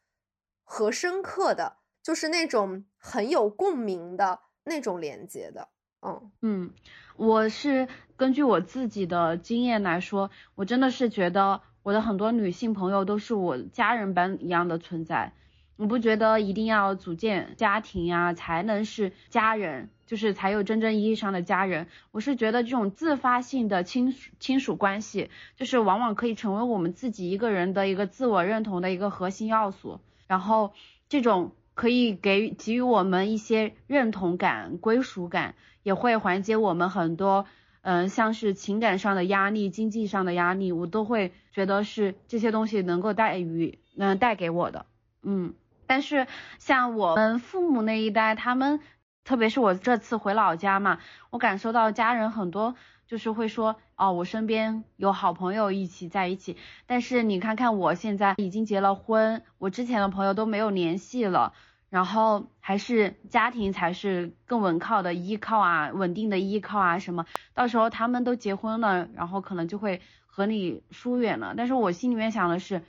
[0.63, 5.69] 和深刻的，就是那种很有共鸣的那种连接的。
[6.01, 6.73] 嗯嗯，
[7.19, 15.33] 我是根据我自己的经验来说，我真的是觉得我的很多女性朋友都是我家人般一样的存在。
[15.75, 21.87] 我不觉得一定要组建家庭啊才能是家人，就是才有真正意义上的家人。
[22.11, 29.99] 我是觉得这种自发性的亲属亲属关系，就是往往可以成为我们自己一个人的一个自我认同的一个核心要素。
[30.27, 30.71] 然后
[31.09, 37.45] 这种可以给给予我们一些认同感、归属感，也会缓解我们很多
[37.83, 44.87] 嗯像是情感上的压力、经济上的压力，我都会觉得是这些东西能够带予嗯带给我的。
[45.23, 45.53] 嗯，
[45.87, 48.81] 但是像我们父母那一代，他们。
[49.25, 50.97] 特别是我这次回老家嘛，
[51.29, 52.73] 我感受到家人很多
[53.09, 56.55] 就是会说，哦，我身边有好朋友一起在一起。
[56.85, 61.53] 但是你看看我现在已经结了婚，我之前的朋友都没有联系了，
[61.89, 67.25] 然后还是家庭才是更稳靠的依靠啊，稳定的依靠啊什么。
[67.55, 71.55] 到时候他们都结婚了，然后可能就会和你疏远了。
[71.57, 72.83] 但是我心里面想的是。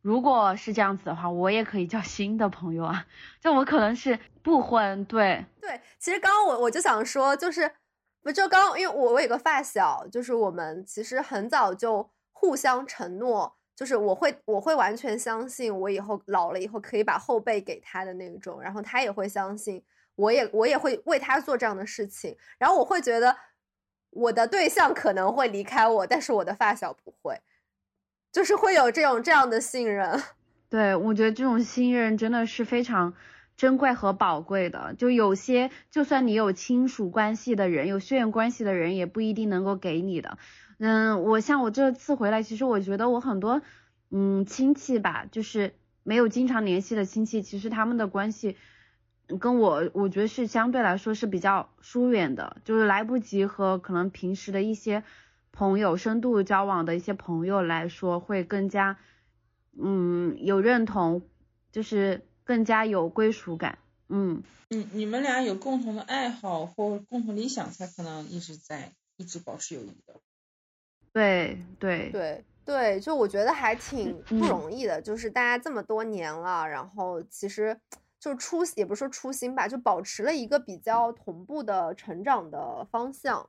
[0.00, 3.06] 如果是这样子的话，我也可以交新的朋友啊。
[3.40, 5.80] 就我可能是不婚，对对。
[5.98, 7.72] 其实刚刚我我就想说，就是
[8.24, 19.84] 不就刚，因为我我有个发小，就是我们其实很早就互相承诺，就是我会我会完全相信我以后老了以后可以把后背给他的那种，然后他也会相信，
[20.16, 22.34] 我也我也会为他做这样的事情。
[22.58, 23.36] 然后我会觉得
[24.08, 27.40] 我的对象可能会离开我，但是我的发小不会。
[28.32, 30.20] 就是会有这种这样的信任，
[30.68, 33.14] 对我觉得这种信任真的是非常
[33.56, 34.94] 珍贵和宝贵的。
[34.94, 40.38] 就有些，就算你有亲属关系的人，有血缘关系的人，也不一定能够给你的。
[40.78, 43.62] 嗯，我像我这次回来，其实我觉得我很多，
[44.10, 48.56] 嗯，亲戚吧，就是没有经常联系的亲戚，其实他们的关系
[49.40, 55.02] 跟我，我觉得是相对来说是比较疏远的，就是来不及和可能平时的一些。
[55.56, 58.98] 朋友深度交往的一些朋友来说，会更加，
[59.80, 61.22] 嗯，有认同，
[61.70, 63.78] 就是更加有归属感，
[64.08, 64.42] 嗯。
[64.68, 70.14] 你你们俩有共同的爱好或共同理想，才可能一直在一直保持友谊的。
[71.12, 77.78] 对对对对，就我觉得还挺不容易的，就是大家这么多年了，然后其实
[78.18, 83.48] 就初也不是说初心吧，就保持了一个比较同步的成长的方向，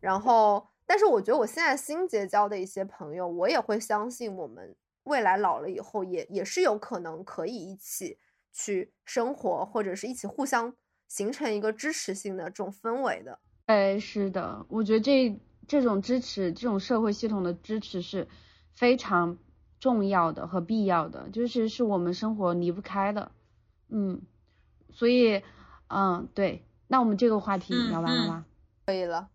[0.00, 0.68] 然后。
[0.86, 8.18] 但是我觉得我现在新结交的一些朋友，我也会相信我们未来老了以后也也是有可能可以一起
[8.54, 10.72] 去生活，或者是一起互相
[11.08, 13.38] 形成一个支持性的这种氛围的。
[13.66, 18.28] 哎，是的，我觉得这这种支持，这种社会系统的支持是
[18.72, 19.38] 非常
[19.80, 23.32] 重要的和必要的，就是是我们生活离不开的。
[23.88, 24.22] 嗯，
[24.92, 25.42] 所以，
[25.88, 28.46] 嗯，对，那我们这个话题聊完了吗？
[28.86, 29.28] 可以了。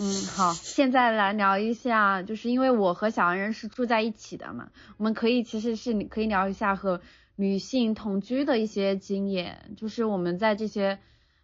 [0.00, 7.00] 嗯，好，现在来聊一下，就是因为我和小恩人是住在一起的嘛，我们可以其实是可以聊一下和
[7.40, 10.98] 女性同居的一些经验，就是我们在这些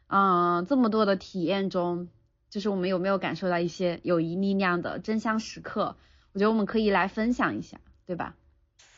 [0.08, 2.08] 嗯这么多的体验中，
[2.50, 5.96] 就是我们有没有感受到一些友谊力量的真香时刻？
[6.32, 8.34] 我觉得我们可以来分享一下，对吧？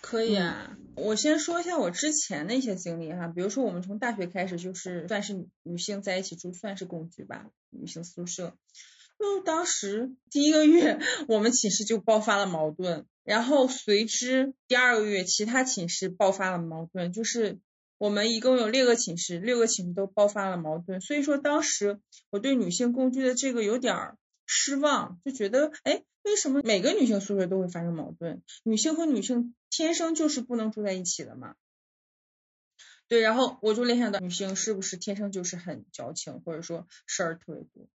[0.01, 8.57] 可以啊，我先说一下我之前的一些经历哈，比如说我们从大学开始就是算是女性在一起住，算是共居吧，女性宿舍。
[9.19, 17.59] 就当时第一个月， 我们寝室就爆发了矛盾，然后随之第二个月，其他寝室爆发了矛盾，就是
[17.99, 21.01] 我们一共有六个寝室，六个寝室都爆发了矛盾。
[21.01, 28.43] 所以说当时我对女性共居的这个有点失望，就觉得，哎，为什么每个女性宿舍都会发生矛盾？
[28.63, 31.57] 女性和女性天生就是不能住在一起的嘛？
[33.09, 37.89] 对，然后我就联想到女性是不是天生就是很矫情，或者说事儿特别多？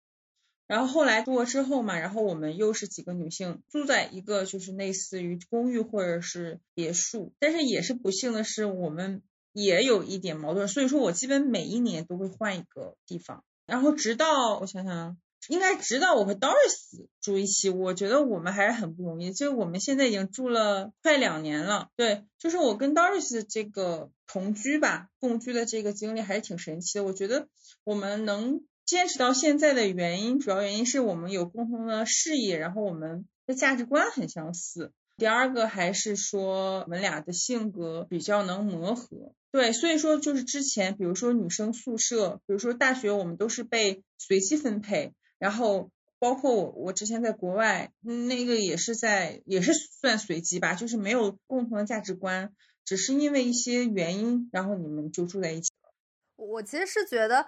[0.71, 9.21] 然后后来住了之后嘛，然后我们又是几个女性住在一个就是类似于公寓或者是别墅，但是也是不幸的是我们
[9.53, 27.49] 也有一点矛盾，所以说我基本每一年都会换一个地方，然后直到我想想，应该直到我和 Doris 住一起，我觉得我们还是很不容易，就我们现在已经住了快两年了，对，就是我跟 Doris 这个同居吧，共居的这个经历还是挺神奇的，我觉得
[27.83, 28.61] 我们能。
[28.91, 34.91] 坚持到现在的原因，主要原因是我们有共同的事业，然后我们的价值观很相似。
[35.17, 39.33] 第二个还是说我们俩的性格比较能磨合。
[39.53, 52.53] 对，所以说就是之前，比如说女生宿舍，比如说大学，我们都是被随机分配，然后包括我，我之前在国外，那个也是在也是算随机吧，就是没有共同的价值观，
[52.85, 55.93] 只是因为一些原因，然后你们就住在一起了。
[56.35, 57.47] 我其实是觉得。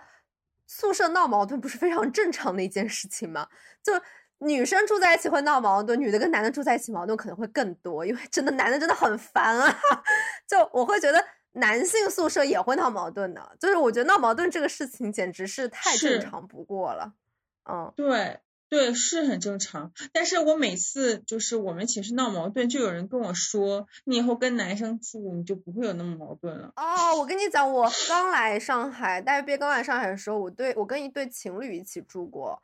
[0.67, 3.49] 宿舍闹矛盾不是非常正常的一件事情吗？
[3.83, 3.93] 就
[4.39, 9.81] 女生住在一起会闹矛盾，女的跟男的住在一起矛盾可能会更多，因为真的男的真的很烦啊。
[10.49, 17.13] 就我会觉得男性宿舍也会闹矛盾的，就是我觉得闹矛盾这个事情简直是太正常不过了。
[17.71, 18.41] 嗯，对
[18.73, 19.93] 对，是很正常。
[20.15, 26.73] 但是我每次就是我们寝室闹矛盾，就有人跟我说，你以后跟男生住，你就不会有那么矛盾了。
[26.77, 32.59] 哦，我跟你讲，我刚来上海，大学毕业刚来上海的时候，我对我跟一对情侣一起住过，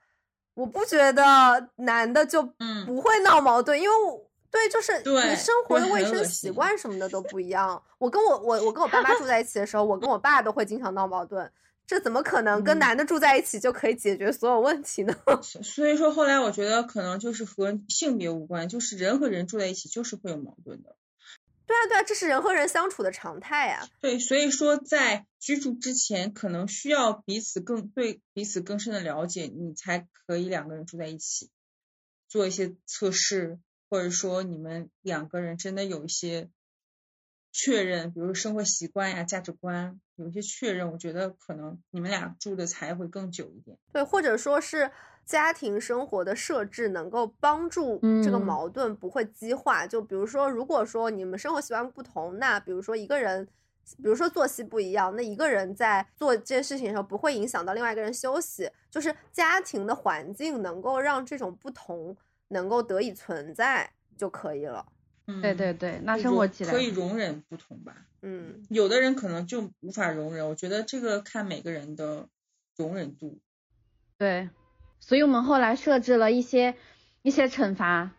[0.54, 4.26] 我不觉得男的就不会闹矛盾，因为我。
[4.50, 7.82] 对，就是你生活的卫生习惯什么的都不一样。
[7.98, 11.52] 我跟我我我跟我爸妈住在一起的时候，我跟我爸都会经常闹矛盾。
[11.88, 15.16] 这怎么可能跟男的住在一起就可以解决所有问题呢？
[15.42, 20.94] 所以说后来我觉得可能就是和性别无关，就是人和人住在一起就是会有矛盾的。
[21.66, 23.88] 对啊对啊，这是人和人相处的常态啊。
[24.02, 31.48] 对，所以说在居住之前，可能需要彼此更对彼此更深的了解，你才可以两个人住在一起，
[32.28, 33.58] 做一些测试。
[33.90, 36.50] 或者说你们两个人真的有一些
[37.52, 43.76] 确认，比如生活习惯呀、价值观有一些确认，我觉得可能你们俩住的才会更久一点。
[43.92, 44.90] 对，或者说是
[45.24, 49.86] 家庭生活的设置能够帮助这个矛盾不会激化。
[49.86, 53.46] 就比如说，如果说你们生活习惯不同，那比如说一个人，
[53.96, 58.70] 比如说作息不一样，那一个人在做这件事情的时候不会影响到另外一个人休息。
[58.90, 62.16] 就是家庭的环境能够让这种不同。
[62.50, 64.86] 能够得以存在就可以了。
[65.28, 67.94] 嗯，对对对，那生活起来可以容忍不同吧。
[68.22, 72.28] 嗯，有的人可能就无法容忍，我觉得这个看每个人的
[72.76, 73.38] 容忍度。
[74.16, 74.48] 对，
[74.98, 76.74] 所以我们后来设置了一些
[77.22, 78.10] 一些惩罚，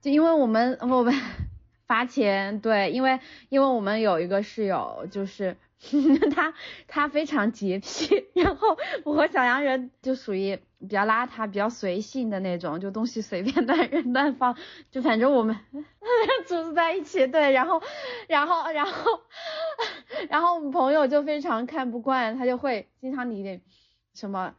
[0.00, 1.12] 就因为我们我们
[1.88, 5.56] 罚钱，对，因为因为我们有一个室友就是。
[6.34, 6.54] 他
[6.86, 14.56] 他非常洁癖，然后我和小洋人就属于比较邋遢、比较随性的那种，就东西随便乱扔乱放，
[14.90, 15.58] 就反正我们
[16.46, 17.82] 住在一起，对，然后
[18.28, 19.20] 然后然后
[20.28, 23.60] 然后我们朋友就非常看不惯，他就会经常理点
[24.14, 24.54] 什么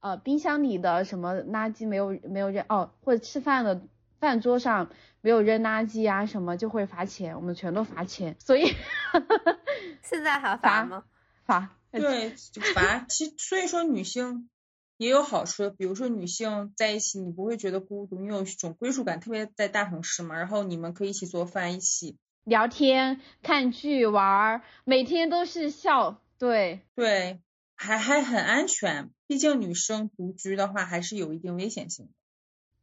[0.00, 3.82] 呃冰箱里的什么垃圾没有没有扔哦，或者吃饭的
[4.20, 4.90] 饭桌上
[5.20, 8.72] 没有扔垃圾啊什么就会罚钱，我们全都罚钱，所以。
[10.02, 11.04] 现在还罚吗？
[11.44, 12.34] 罚，对，
[12.74, 13.04] 罚。
[13.08, 14.48] 其实所以说女性
[14.96, 20.36] 也有好处，比如说女性在一起，你不会觉得孤独，你有一种归属感，特别在大城市嘛。
[20.36, 26.20] 然后你们可以一起做饭，一起聊天、看剧、玩，每天都是笑。
[26.38, 27.40] 对对，
[27.74, 29.10] 还还很安全。
[29.26, 32.12] 毕竟女生独居的话，还是有一定危险性的。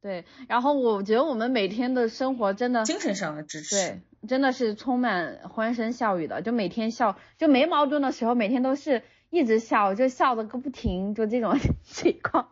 [0.06, 9.02] 对，然后我觉得我们每天的生活真的精神上的支持，对，真的是充满欢声笑语的，就每天笑，就没矛盾的时候，每天都是
[9.32, 12.52] 一直笑，就笑的个不停，就这种 情况，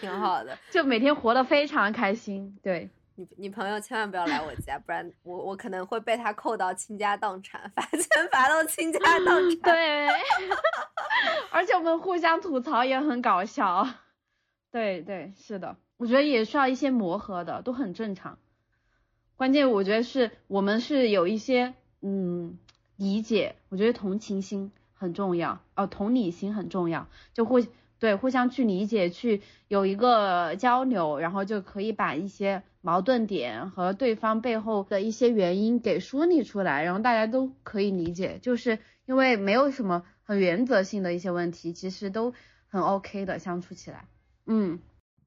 [0.00, 2.56] 挺好的，就每天活得非常开心。
[2.62, 9.58] 对，你你朋友千万不要来我家，不然我我可能会被他扣到倾家荡产，罚钱罚到倾家荡产。
[9.62, 10.06] 对，
[11.50, 13.84] 而且我们互相吐槽也很搞笑。
[14.70, 15.76] 对对，是的。
[16.02, 18.36] 我觉得也需要一些磨合的，都很正常。
[19.36, 22.58] 关键我觉得是我们是有一些嗯
[22.96, 27.60] 理解，我觉得同情心很重要，哦，同理心很重要，就互
[28.00, 42.34] 对互相去理解，去有一个交流，然后就可以把一些矛盾点和对方背后的一些原因给梳理出来，然后大家都可以理解，就是因为没有什么很原则性的一些问题，其实都
[42.66, 44.08] 很 OK 的相处起来，
[44.46, 44.80] 嗯。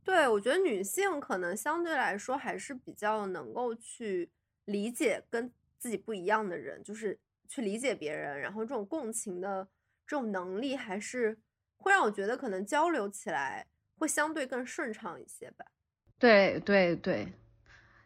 [0.05, 4.29] 对，我觉得女性可能相对来说还是比较能够去
[4.65, 7.17] 理解跟自己不一样的人，就是
[7.49, 9.67] 去理解别人，然后这种共情的
[10.05, 11.35] 这种能力，还是
[11.77, 13.65] 会让我觉得可能交流起来
[13.97, 15.65] 会相对更顺畅一些吧。
[16.19, 17.33] 对对对，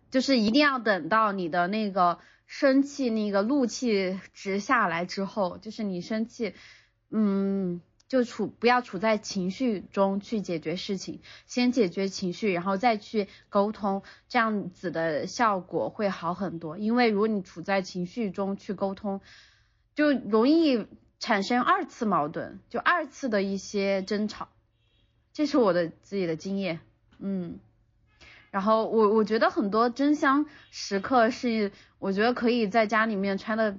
[0.09, 6.55] 就是一定要等到你的那个生气、那个怒气值下来之后，就是你生气，
[7.09, 7.81] 嗯。
[8.09, 16.79] 就处不要处在情绪中去解决事情，先解决情绪，然后再去沟通，这样子的效果会好很多。
[16.79, 19.21] 因为如果你处在情绪中去沟通，
[19.93, 20.87] 就容易
[21.19, 24.49] 产生二次矛盾，就二次的一些争吵。
[25.31, 26.79] 这是我的自己的经验，
[27.19, 27.59] 嗯。
[28.49, 33.77] 然后我我觉得很多真香时刻是，我觉得可以在家里面穿的。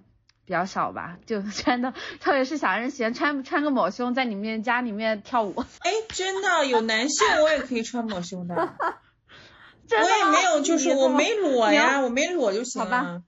[0.51, 5.55] 比较少吧， 就穿的，特别是小人喜欢穿穿个抹胸在里面家里面跳舞。
[5.78, 8.57] 哎，真的有男性我也可以穿抹胸的，
[9.86, 12.90] 的我也没有，就是我没裸呀，我没裸就行了。
[12.98, 13.22] 好吧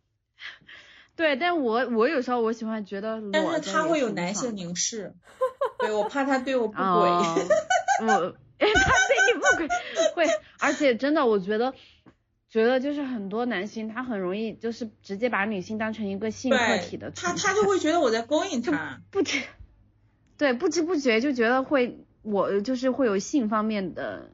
[1.15, 5.15] 对，但我我有时候我喜欢觉得，但是他会有男性凝视，
[5.79, 6.83] 对我怕他对我不轨。
[6.83, 9.69] 我，他对你不轨，
[10.17, 10.27] 会，
[10.59, 11.73] 而且真的我觉得。
[12.53, 19.41] 觉得就是很多男性他很容易就是直接把女性当成一个性客体的他他就会觉得我在勾引 他，不知
[20.37, 24.31] 对不知不觉就觉得会我就是会有性方面的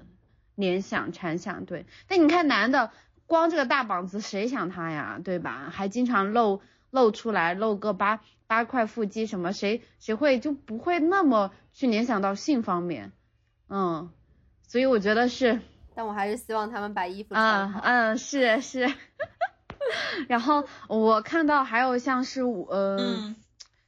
[0.57, 1.87] 联想产想，对。
[2.09, 2.91] 但你看男的
[3.27, 5.71] 光这个大膀子谁想他呀，对吧？
[5.71, 6.61] 还经常露
[6.91, 13.12] 露出来露个八八块腹肌什么，谁谁会就不会那么去联想到性方面，
[13.69, 14.11] 嗯。
[14.66, 15.61] 所以我觉得是。
[15.99, 17.80] 但我还是希望他们把衣服穿好。
[17.80, 18.88] 嗯嗯，是是。
[20.28, 23.34] 然后我看到还有像是呃，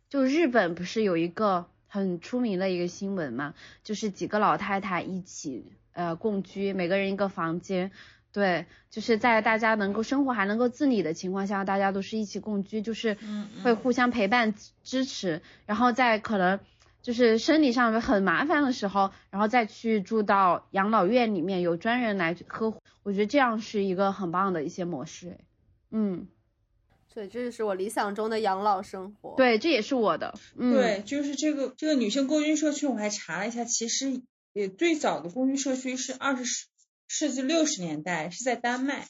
[0.09, 3.55] 就日本不是有一个很出名的一个新闻嘛，
[3.85, 7.93] 就是几个老太太一起呃共居，每个人一个房间，
[8.33, 13.17] 对，就是在大家能够生活还能够自理的情况下，大家都是一起共居，就是
[13.63, 14.53] 会互相陪伴
[14.83, 16.59] 支持，然后在可能。
[17.03, 25.39] 就是生理上很麻烦的时候，然后再去住到养老院里面，有专人来呵护，我觉得这样是一个很棒的一些模式。
[25.91, 26.29] 嗯，
[27.15, 29.35] 对，这就是我理想中的养老生活。
[29.37, 30.35] 对，这也是我的。
[30.57, 34.23] 对，就是这个这个女性共居社区，我还查了一下，其实
[34.53, 36.67] 也最早的共居社区是二十世
[37.09, 39.09] 世纪六十年代，是在丹麦。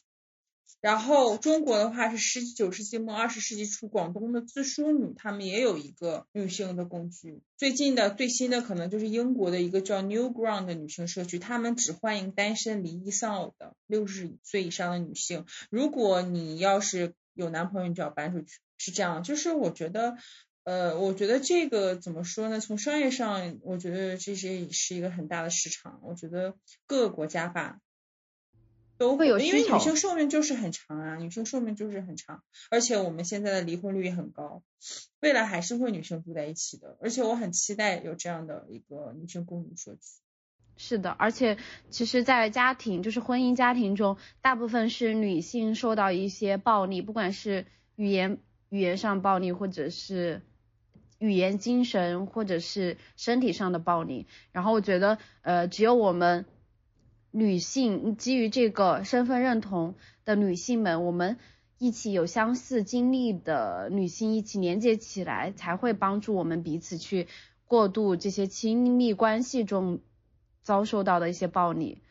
[0.81, 7.43] 然后中国的话是十九世纪末二十世纪初，广东的自梳女她们也有一个女性的共居。
[7.59, 15.45] 最近的最新的可能就是英国的一个叫 Newground 的女性社区，他们只欢迎单身离异丧偶的六十岁以上的女性。
[15.69, 19.23] 如果你要是有男朋友，你就要搬出去，是这样。
[19.23, 20.17] 就是我觉得，
[20.65, 22.59] 呃，我觉得这个怎么说呢？
[22.59, 26.01] 从商业上，我觉得这些是一个很大的市场。
[26.03, 26.55] 我觉得
[26.87, 27.79] 各个国家吧。
[29.01, 34.63] 都会有因为女性寿命就是很长啊，女性寿命就是很长，而且我们现在的离婚率也很高，
[35.21, 40.01] 未来还是会女性住在一起的，而且我很期待有这样的一个女性共居社区。
[40.77, 41.57] 是的，而且
[41.89, 47.65] 其实，在家庭就是婚姻家庭中，大部分是女性受到一些暴力，不管是
[47.97, 48.37] 语言
[48.69, 50.43] 语言上暴力，或者是
[51.19, 54.27] 语言精神，或者是身体上的暴力。
[54.53, 56.45] 然后我觉得，呃，只有我们。
[57.33, 61.39] 女性基于这个身份认同的女性们，我们
[61.79, 67.29] 一起有相似经历的女性一起连接起来，才会帮助我们彼此去
[67.67, 70.01] 过渡这些亲密关系中
[70.63, 72.03] 遭受到的一些暴力，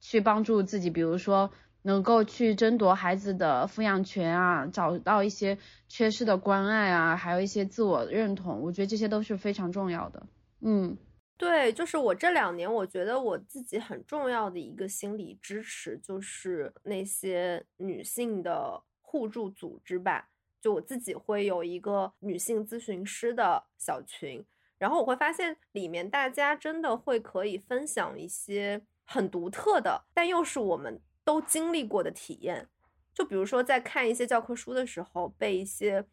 [0.00, 1.50] 去帮助自己，比如说
[1.80, 5.56] 能够去争夺孩子的抚养权啊，找到一些
[5.88, 10.26] 缺失的关爱啊，还有一些自我认同，我觉得这些都是非常重要的。
[10.60, 10.98] 嗯。
[11.38, 20.30] 对，就是我这两年，我觉得我自己很重要的一个心理支持，就是那些女性的互助组织吧。
[20.60, 24.44] 就我自己会有一个女性咨询师的小群，
[24.78, 32.68] 然后我会发现里面大家真的会可以分享一些很独特的，但又是我们都经历过的体验。
[33.14, 36.04] 就比如说在看一些教科书的时候，被一些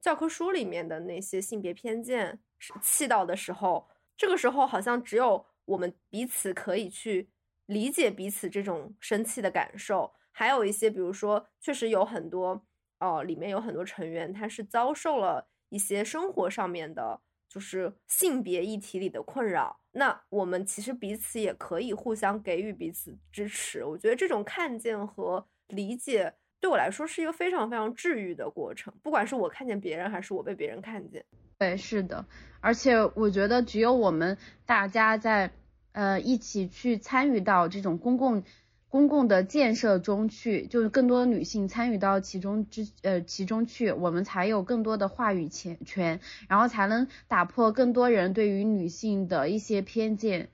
[0.00, 2.38] 教科书里面的那些性别偏见
[2.80, 3.88] 气到的时候。
[4.20, 7.30] 这个时候好像只有我们彼此可以去
[7.64, 12.66] 理解彼此这种生气的感受，还有一些，比如说，确实有很多，
[12.98, 19.80] 哦，里面有很多成员他是遭受了一些生活上面的，就是性别议题里的困扰。
[19.92, 23.82] 那我们其实彼此也可以互相给予彼此支持。
[23.82, 31.24] 我觉得这种看见和理解对我来说是一个非常非常治愈的过程，不管是我看见别人，还是我被别人看见。
[31.60, 32.24] 对，是的，
[32.60, 35.50] 而且我觉得只有我们大家在
[35.92, 38.44] 呃一起去参与到这种公共
[38.88, 50.48] 公共的建设中去，就是更多的女性参与到其中之呃其中去，我们才有更多的话语权权，然后才能打破更多人对于女性的一些偏见，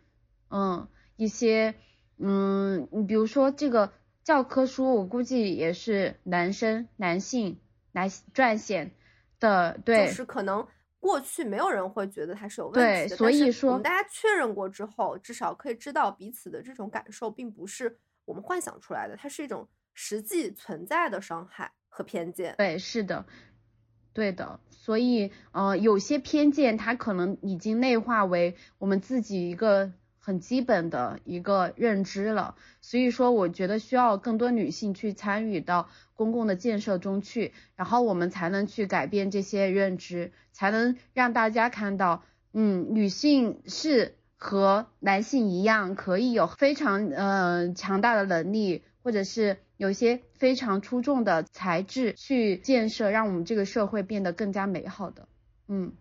[0.50, 1.76] 嗯，一些
[2.18, 3.92] 嗯，你比如说这个
[4.24, 7.60] 教科书，我估计也是男生男性
[7.92, 8.90] 来撰写
[9.38, 10.66] 的，对，就是可能。
[11.06, 22.56] 过去没有人会觉得它是有问题的，所以说我们大家确认过之后，至少可以知道彼此的这种感受并不是我们幻想出来的，它是一种实际存在的伤害和偏见。
[22.58, 23.24] 对，是的，
[24.12, 24.58] 对的。
[24.70, 29.92] 所以，呃，有些偏见它可能已经内化为我们自己一个。
[30.26, 55.28] 很基本的一个认知了，所以说我觉得需要更多女性去参与到公共的建设中去，然后我们才能去改变这些认知，才能让大家看到，嗯，女性是和男性一样，可以有非常呃强大的能力，或者是有一些非常出众的才智去建设，让我们这个社会变得更加美好的，
[55.68, 55.92] 嗯。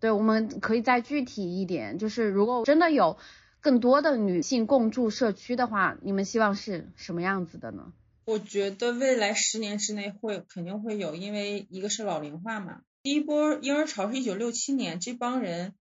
[0.00, 3.18] 对，我们可以再具体一点，就是如果真的有
[3.60, 7.92] 更多的女性共住社区的话，你们希望是什么样子的呢？
[8.26, 12.80] 我觉得未来十年之内会肯定会有，因为一个是老龄化嘛。
[13.02, 15.74] 第一波婴儿潮是一九六七年，这帮人，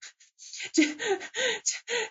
[0.72, 0.96] 这这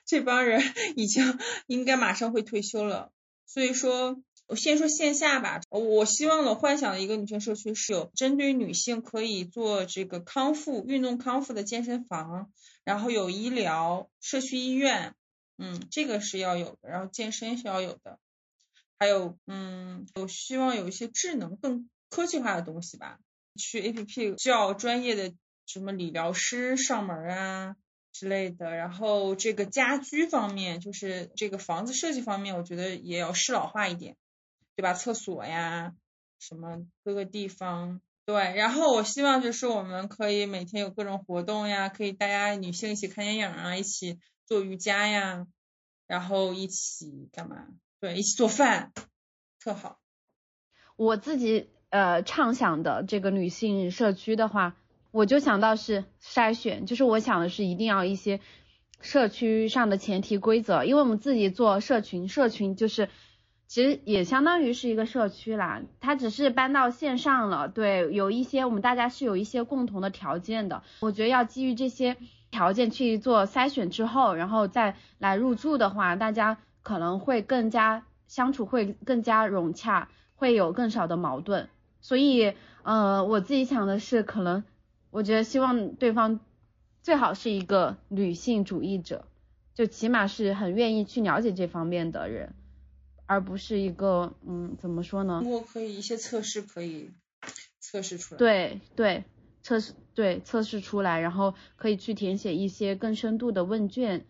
[0.05, 0.61] 这帮人
[0.96, 1.38] 已经
[1.68, 3.12] 应该马上会退休了。
[3.46, 5.61] 所以说，我先说线下吧。
[5.70, 12.51] 我希望的幻想的一个女性社区是有针对女性可以做这个康复、运动康复的健身房，
[12.84, 15.14] 然后有医疗、社区医院，
[15.57, 16.88] 嗯，这个是要有的。
[16.88, 18.18] 然后健身是要有的，
[18.99, 23.18] 还有，嗯，我希望有一些智能、更科技化的东西吧。
[23.57, 25.32] 去 A P P 叫专业的
[25.66, 27.76] 什么理疗师上门啊
[28.12, 34.16] 之类的，然后这个家居方面，就是这个房子设计方面，我觉得也要适老化一点，
[34.77, 34.95] 对吧？
[34.95, 35.95] 厕所呀，
[36.39, 38.35] 什么各个地方，对。
[38.55, 45.47] 然后我希望就是我们可以每天有各种活动呀，可以大家女性一起看电影啊，一起做瑜伽呀，
[46.07, 47.66] 然后一起干嘛？
[48.01, 48.93] 对，一起做饭，
[49.61, 49.99] 特好。
[50.97, 51.70] 我自己。
[51.91, 54.75] 呃，畅想的这个女性社区的话，
[55.12, 58.41] 我就想到是筛选，就是我想的是一定要一些
[59.01, 63.11] 社区上的前提规则，因为我们自己做社群，社群就是
[63.75, 72.16] 其实也相当于是一个社区啦，它只是搬到线上了，对，有一些我们大家是有一些共同的条件的，我觉得要基于这些
[72.53, 81.68] 条件去做筛选之后，然后再来入住的话，大家可能会更加相处会更加融洽，会有更少的矛盾。
[82.01, 82.53] 所以，
[82.85, 84.62] 呃，我自己想的是，可能
[85.11, 86.39] 我觉得希望对方
[87.03, 89.25] 最好是一个女性主义者，
[89.75, 92.55] 就起码是很愿意去了解这方面的人，
[93.27, 95.41] 而不是一个，嗯，怎么说呢？
[95.43, 97.11] 通过可以一些测试可以
[97.81, 98.39] 测试出来。
[98.39, 99.25] 对对，
[99.62, 104.25] 测试对测试出来，然后可以去填写一些更深度的问卷，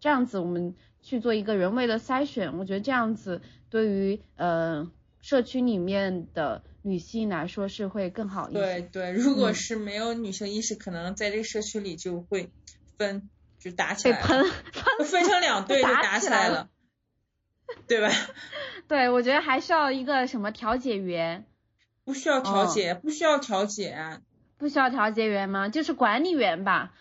[0.00, 4.90] 这样子我们去做一个人为的筛选，我觉得这样子对于呃
[5.20, 6.62] 社区里面的。
[6.82, 8.58] 女性来说是会更好一些。
[8.60, 12.50] 对对，如果是没有女性意识，可能在这个社区里就会
[12.96, 13.28] 分，
[13.58, 14.44] 就打起来，被 喷，
[15.04, 16.70] 分成两队就打起来了，
[17.86, 18.08] 对吧？
[18.88, 21.44] 对，我觉得还需要一个什么调解员。
[22.04, 24.20] 不需要调解，不需要调解。
[24.56, 25.68] 不需要调解员吗？
[25.68, 26.92] 就是管理员吧。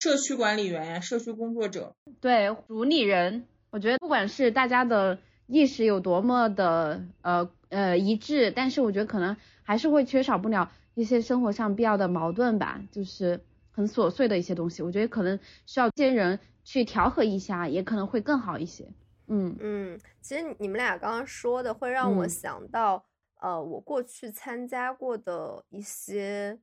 [0.00, 1.94] 社区管理员呀，社区工作者。
[2.20, 3.46] 对，主理人。
[3.70, 7.50] 我觉得不管是大家的意识有多么的呃。
[7.72, 18.88] 呃，一致，但是我觉得可能还是会缺少不了一些生活上必要的矛盾吧，就是很琐碎的一些东西，我觉得可能需要些人去调和一下，也可能会更好一些。
[19.32, 23.06] 嗯嗯，其实你们俩刚刚说的会让我想到，
[23.40, 26.60] 呃，我过去参加过的一些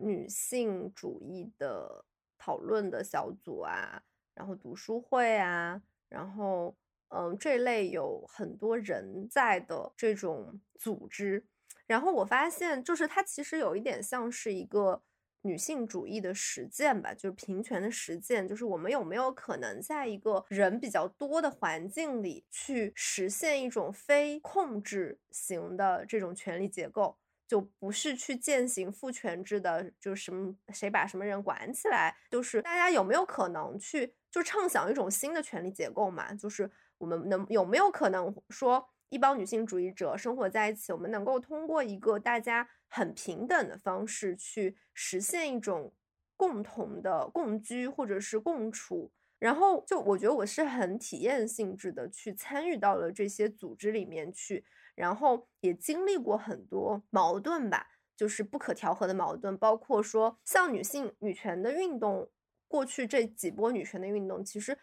[0.00, 2.04] 女性主义的
[2.36, 4.02] 讨论的小组啊，
[4.34, 6.76] 然后读书会啊，然后。
[7.10, 11.42] 嗯，这类有很多人在的这种组织，
[11.86, 15.00] 然后我发现，就是它其实有一点像是一个
[15.42, 27.16] 女性主义的实践吧，就是平权的实践，就是我们有没有可能在一个人比较多的环境里去实现一种非控制型的这种权力结构，
[27.46, 36.70] 就不是去践行父权制的，就是什么谁把什么人管起来，就是大家有没有可能去就畅想一种新的权力结构嘛，就是。
[36.98, 45.92] 我们能有没有可能说，一帮女性主义者生活在一起，我们能够通过一个大家很平等的方式去实现一种
[46.36, 49.10] 共同的共居或者是共处？
[49.38, 57.86] 然后就我觉得我是很体验性质的去参与到了这些组织里面去，然后也经历过很多矛盾吧，
[58.16, 62.30] 就是不可调和的矛盾，包括说像女性女权的运动，
[62.66, 64.76] 过去这几波女权的运动，其实。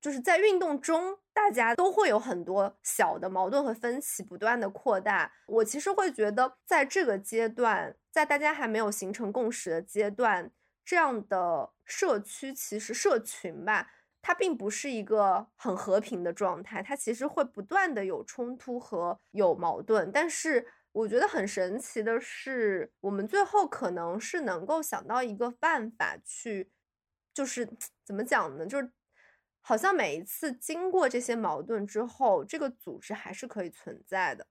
[0.00, 5.32] 就是在运动中，大家都会有很多小的矛盾和分歧不断的扩大。
[5.48, 10.52] 我其实会觉得，在这个阶段，在大家还没有形成共识的阶段，
[10.84, 13.90] 这样的社区其实社群吧，
[14.22, 20.12] 它并不是一个很和平的状态，它其实会不断的有冲突和有矛盾。
[20.12, 26.70] 但是我觉得很神奇的是，我们最后可能是能够想到一个办法去，
[27.34, 27.68] 就是
[28.04, 28.64] 怎么讲呢？
[28.64, 28.92] 就是。
[29.68, 34.46] 好像每一次经过这些矛盾之后，这个组织还是可以存在的，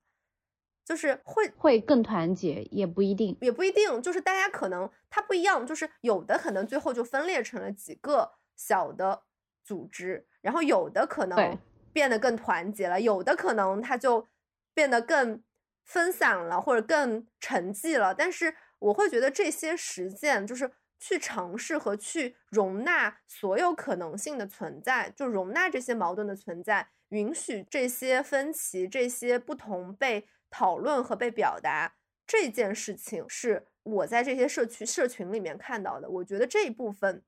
[0.86, 9.24] 就是会会更团结，也不一定，也不一定，就是大家可能它不一样，就是有的可能最后就分裂成了几个小的
[9.64, 11.58] 组织，然后有的可能
[11.92, 14.28] 变得更团结了，有的可能它就
[14.76, 15.44] 变得更
[15.84, 18.14] 分散了，或者更沉寂了。
[18.14, 20.74] 但是我会觉得这些实践就是。
[21.00, 31.96] 去尝试和去容纳所有可能性的存在，就容纳这些矛盾的存在，允许这些分歧、这些不同被讨论和被表达
[32.26, 36.10] 这件事情，是我在这些社区社群里面看到的。
[36.10, 37.24] 我觉得这一部分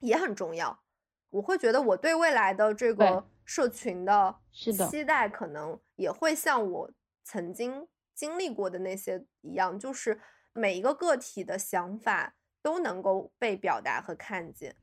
[0.00, 0.82] 也很重要。
[1.30, 6.90] 我会觉得我对未来的这个社群的期待，可能也会像我
[7.24, 10.20] 曾经经历过的那些一样，就是
[10.52, 14.74] 每一个个体的想法都能够被表达和看见。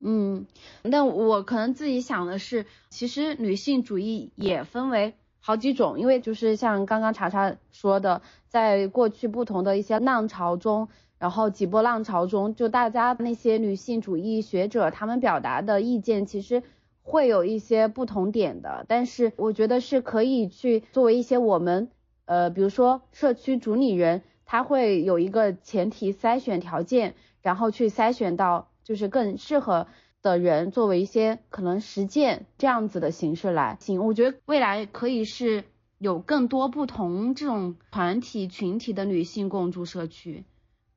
[0.00, 0.46] 嗯，
[0.82, 16.64] 那我可能自己想的是，其实女性主义也分为好几种，因为就是像刚刚查查说的，在过去不同的一些浪潮中，然后几波浪潮中，就大家那些女性主义学者他们表达的意见，其实
[17.02, 21.90] 会有一些不同点的，但是我觉得是可以去作为一些我们，
[22.24, 24.22] 呃，比如说社区主理人，
[24.52, 28.68] 它会有一个前提筛选条件，然后去筛选到。
[28.84, 29.86] 就是更适合
[30.22, 35.62] 的人作为一些可能实践这样子的形式来行，我觉得未来可以是
[35.98, 40.44] 有更多不同这种团体群体的女性共筑社区，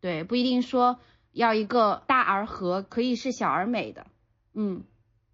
[0.02, 1.00] 对，不一定说
[1.32, 4.08] 要一个大而和，可以是小而美的，
[4.56, 4.84] 嗯，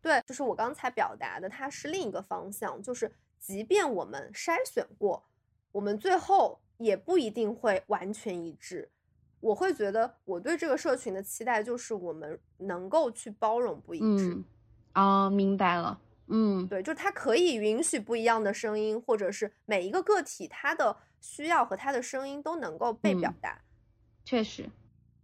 [0.02, 5.24] 对，就是我刚才表达的，它是另一个方向，就是即便我们筛选过，
[5.72, 8.90] 我们最后也不一定会完全一致。
[9.40, 14.34] 我会觉得，我对这个社群的期待就是我们能够去包容不一致。
[14.34, 14.46] 嗯，
[14.94, 16.00] 啊，明白了。
[16.28, 23.62] 嗯，对，就是它可以允许不一样的声音，或者是每一个个体他的需要和他的声音都能够被表达。
[24.24, 24.70] 确实，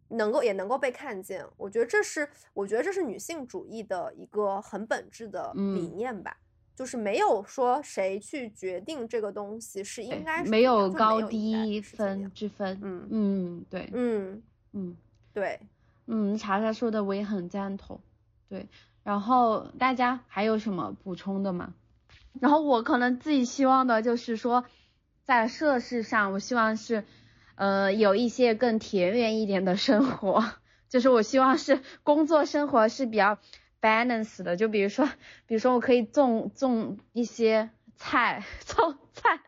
[0.10, 1.46] 能够也能够被看见。
[1.56, 6.38] 我觉得这是，我觉得这是女性主义的一个很本质的理念吧。
[6.78, 14.96] 就是没有说谁去决定这个东西是应该没有高低分之分，嗯嗯对，嗯嗯
[15.34, 15.60] 对，
[16.06, 18.00] 嗯查查说的我也很赞同，
[18.48, 18.68] 对，
[19.04, 21.74] 然后大家还有什么补充的吗？
[22.40, 24.64] 然后我可能自己希望的就是说，
[25.24, 27.06] 在设施上，我希望是
[27.56, 30.46] 呃有一些更田园一点的生活，
[30.90, 33.40] 就是我希望是工作生活是比较。
[33.82, 35.06] Balance 的，就比如说，
[35.46, 39.40] 比如说我可以种种一些菜， 种菜，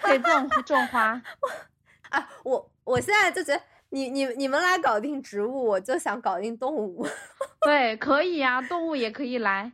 [0.00, 1.22] 可以种种花。
[2.10, 7.06] 啊，我我现在就觉得你你你们来搞定植物，我就想搞定动物。
[7.64, 9.72] 对，可以呀，动物也可以来。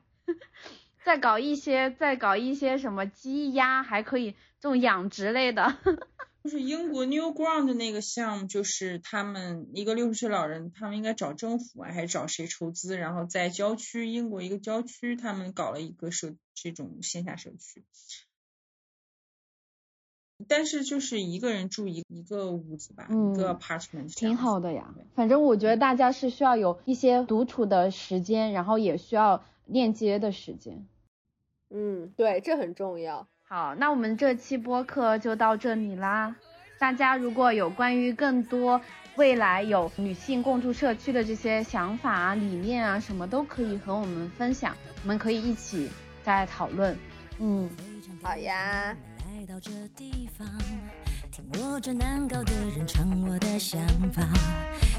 [1.05, 5.77] 再搞一些，再搞一些什么鸡鸭，还可以这种养殖类的。
[6.49, 12.97] 就是英国 New Ground 那个项目，就是他们一个六十岁老人，他们应该找政府啊，还是找谁筹资？
[12.97, 17.85] 然后在郊区，英国一个郊区，他们搞了一个社这种线下社区，
[20.49, 24.95] 但是就是一个人住一一个屋子吧，一个 apartment，挺好的呀。
[25.15, 30.89] 反正我觉得大家是需要有一些独处的时间，然后也需要链接的时间。
[31.69, 33.29] 嗯，对，这很重要。
[33.51, 36.37] 好，那我们这期播客就到这里啦。
[36.79, 38.79] 大家如果有关于更多
[39.17, 45.91] 未来有女性共住社区的这些想法啊、理念啊，什么都可以和我们分享，我们可以一起
[46.23, 46.95] 再讨论。
[47.39, 47.71] 嗯，
[48.23, 48.95] 好呀。
[51.55, 53.81] 我这难搞的人唱我的想
[54.13, 54.23] 法，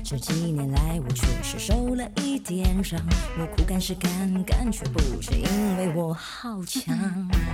[0.03, 2.09] 这几年来我确实受了？
[2.15, 2.99] 一点伤。
[3.37, 6.95] 我苦干实干，干却不是因为我好强。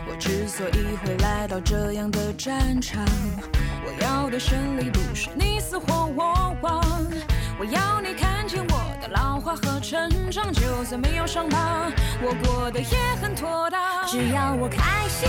[0.07, 3.03] 我之所以会来到这样的战场，
[3.85, 6.83] 我要的胜利不是你死或我亡。
[7.57, 7.94] 我要
[9.55, 11.91] 和成长，就算没有伤疤，
[12.21, 14.05] 我过得也很妥当。
[14.07, 15.27] 只要我开心，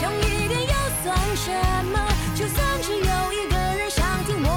[0.00, 1.52] 强一点又算什
[1.92, 1.98] 么？
[2.34, 4.48] 就算只有一个人想听，我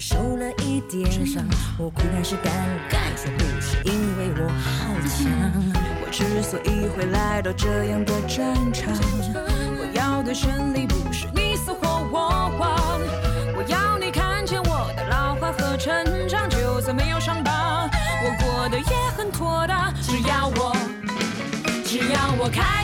[0.00, 1.44] 受了一点伤。
[1.76, 2.52] 我苦干实干，
[2.88, 5.30] 干却不是因为我好强。
[6.02, 8.94] 我之所以会来到这样的战场，
[9.78, 11.78] 我要的胜利不是你死或
[12.10, 13.00] 我亡。
[13.54, 15.92] 我要你看见我的老化和成
[16.26, 17.86] 长，就算没有伤疤，
[18.24, 19.92] 我过得也很妥当。
[20.00, 20.74] 只要我。
[21.84, 22.79] 只要我开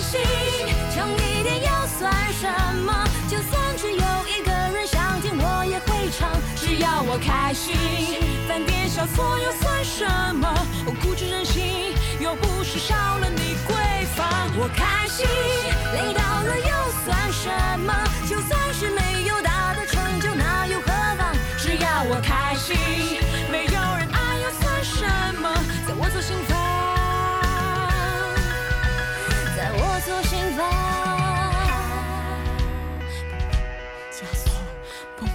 [6.67, 7.77] 只要我开心，
[8.49, 10.05] 犯点小错又算什
[10.35, 10.53] 么？
[10.85, 14.27] 我固执任性，又不是少了你闺房。
[14.59, 15.25] 我开心，
[15.95, 17.49] 累到了又算什
[17.79, 17.95] 么？
[18.29, 20.87] 就算是没有大的成就，那又何
[21.17, 21.33] 妨？
[21.57, 22.77] 只要我开心，
[23.49, 25.07] 没有人爱又算什
[25.41, 25.49] 么？
[25.87, 26.59] 在我左心房，
[29.57, 30.67] 在我左心房。
[34.11, 34.51] 加速，
[35.21, 35.31] 砰砰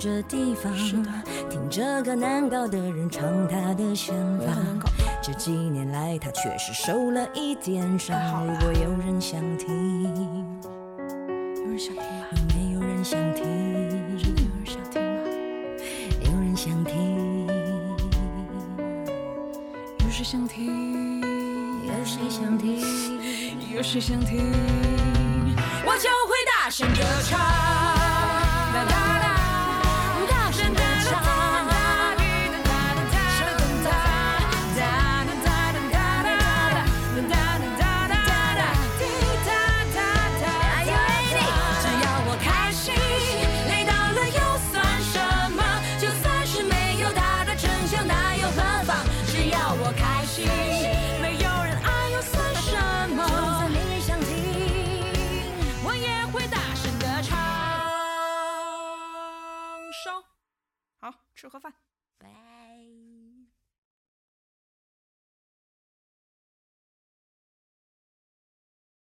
[0.00, 0.72] 这地方，
[1.50, 4.46] 听这个难搞的人唱他的想法。
[5.22, 8.18] 这几年来，他确实受了一点伤。
[8.46, 10.04] 如果有人想听，
[11.54, 12.26] 有人想听吗？
[12.32, 13.44] 有没有人想听？
[14.16, 15.28] 真的有人想听吗？
[16.24, 17.46] 有人想听，
[19.98, 21.20] 有谁想听？
[21.86, 22.80] 有谁想听？
[23.74, 24.49] 有谁想听？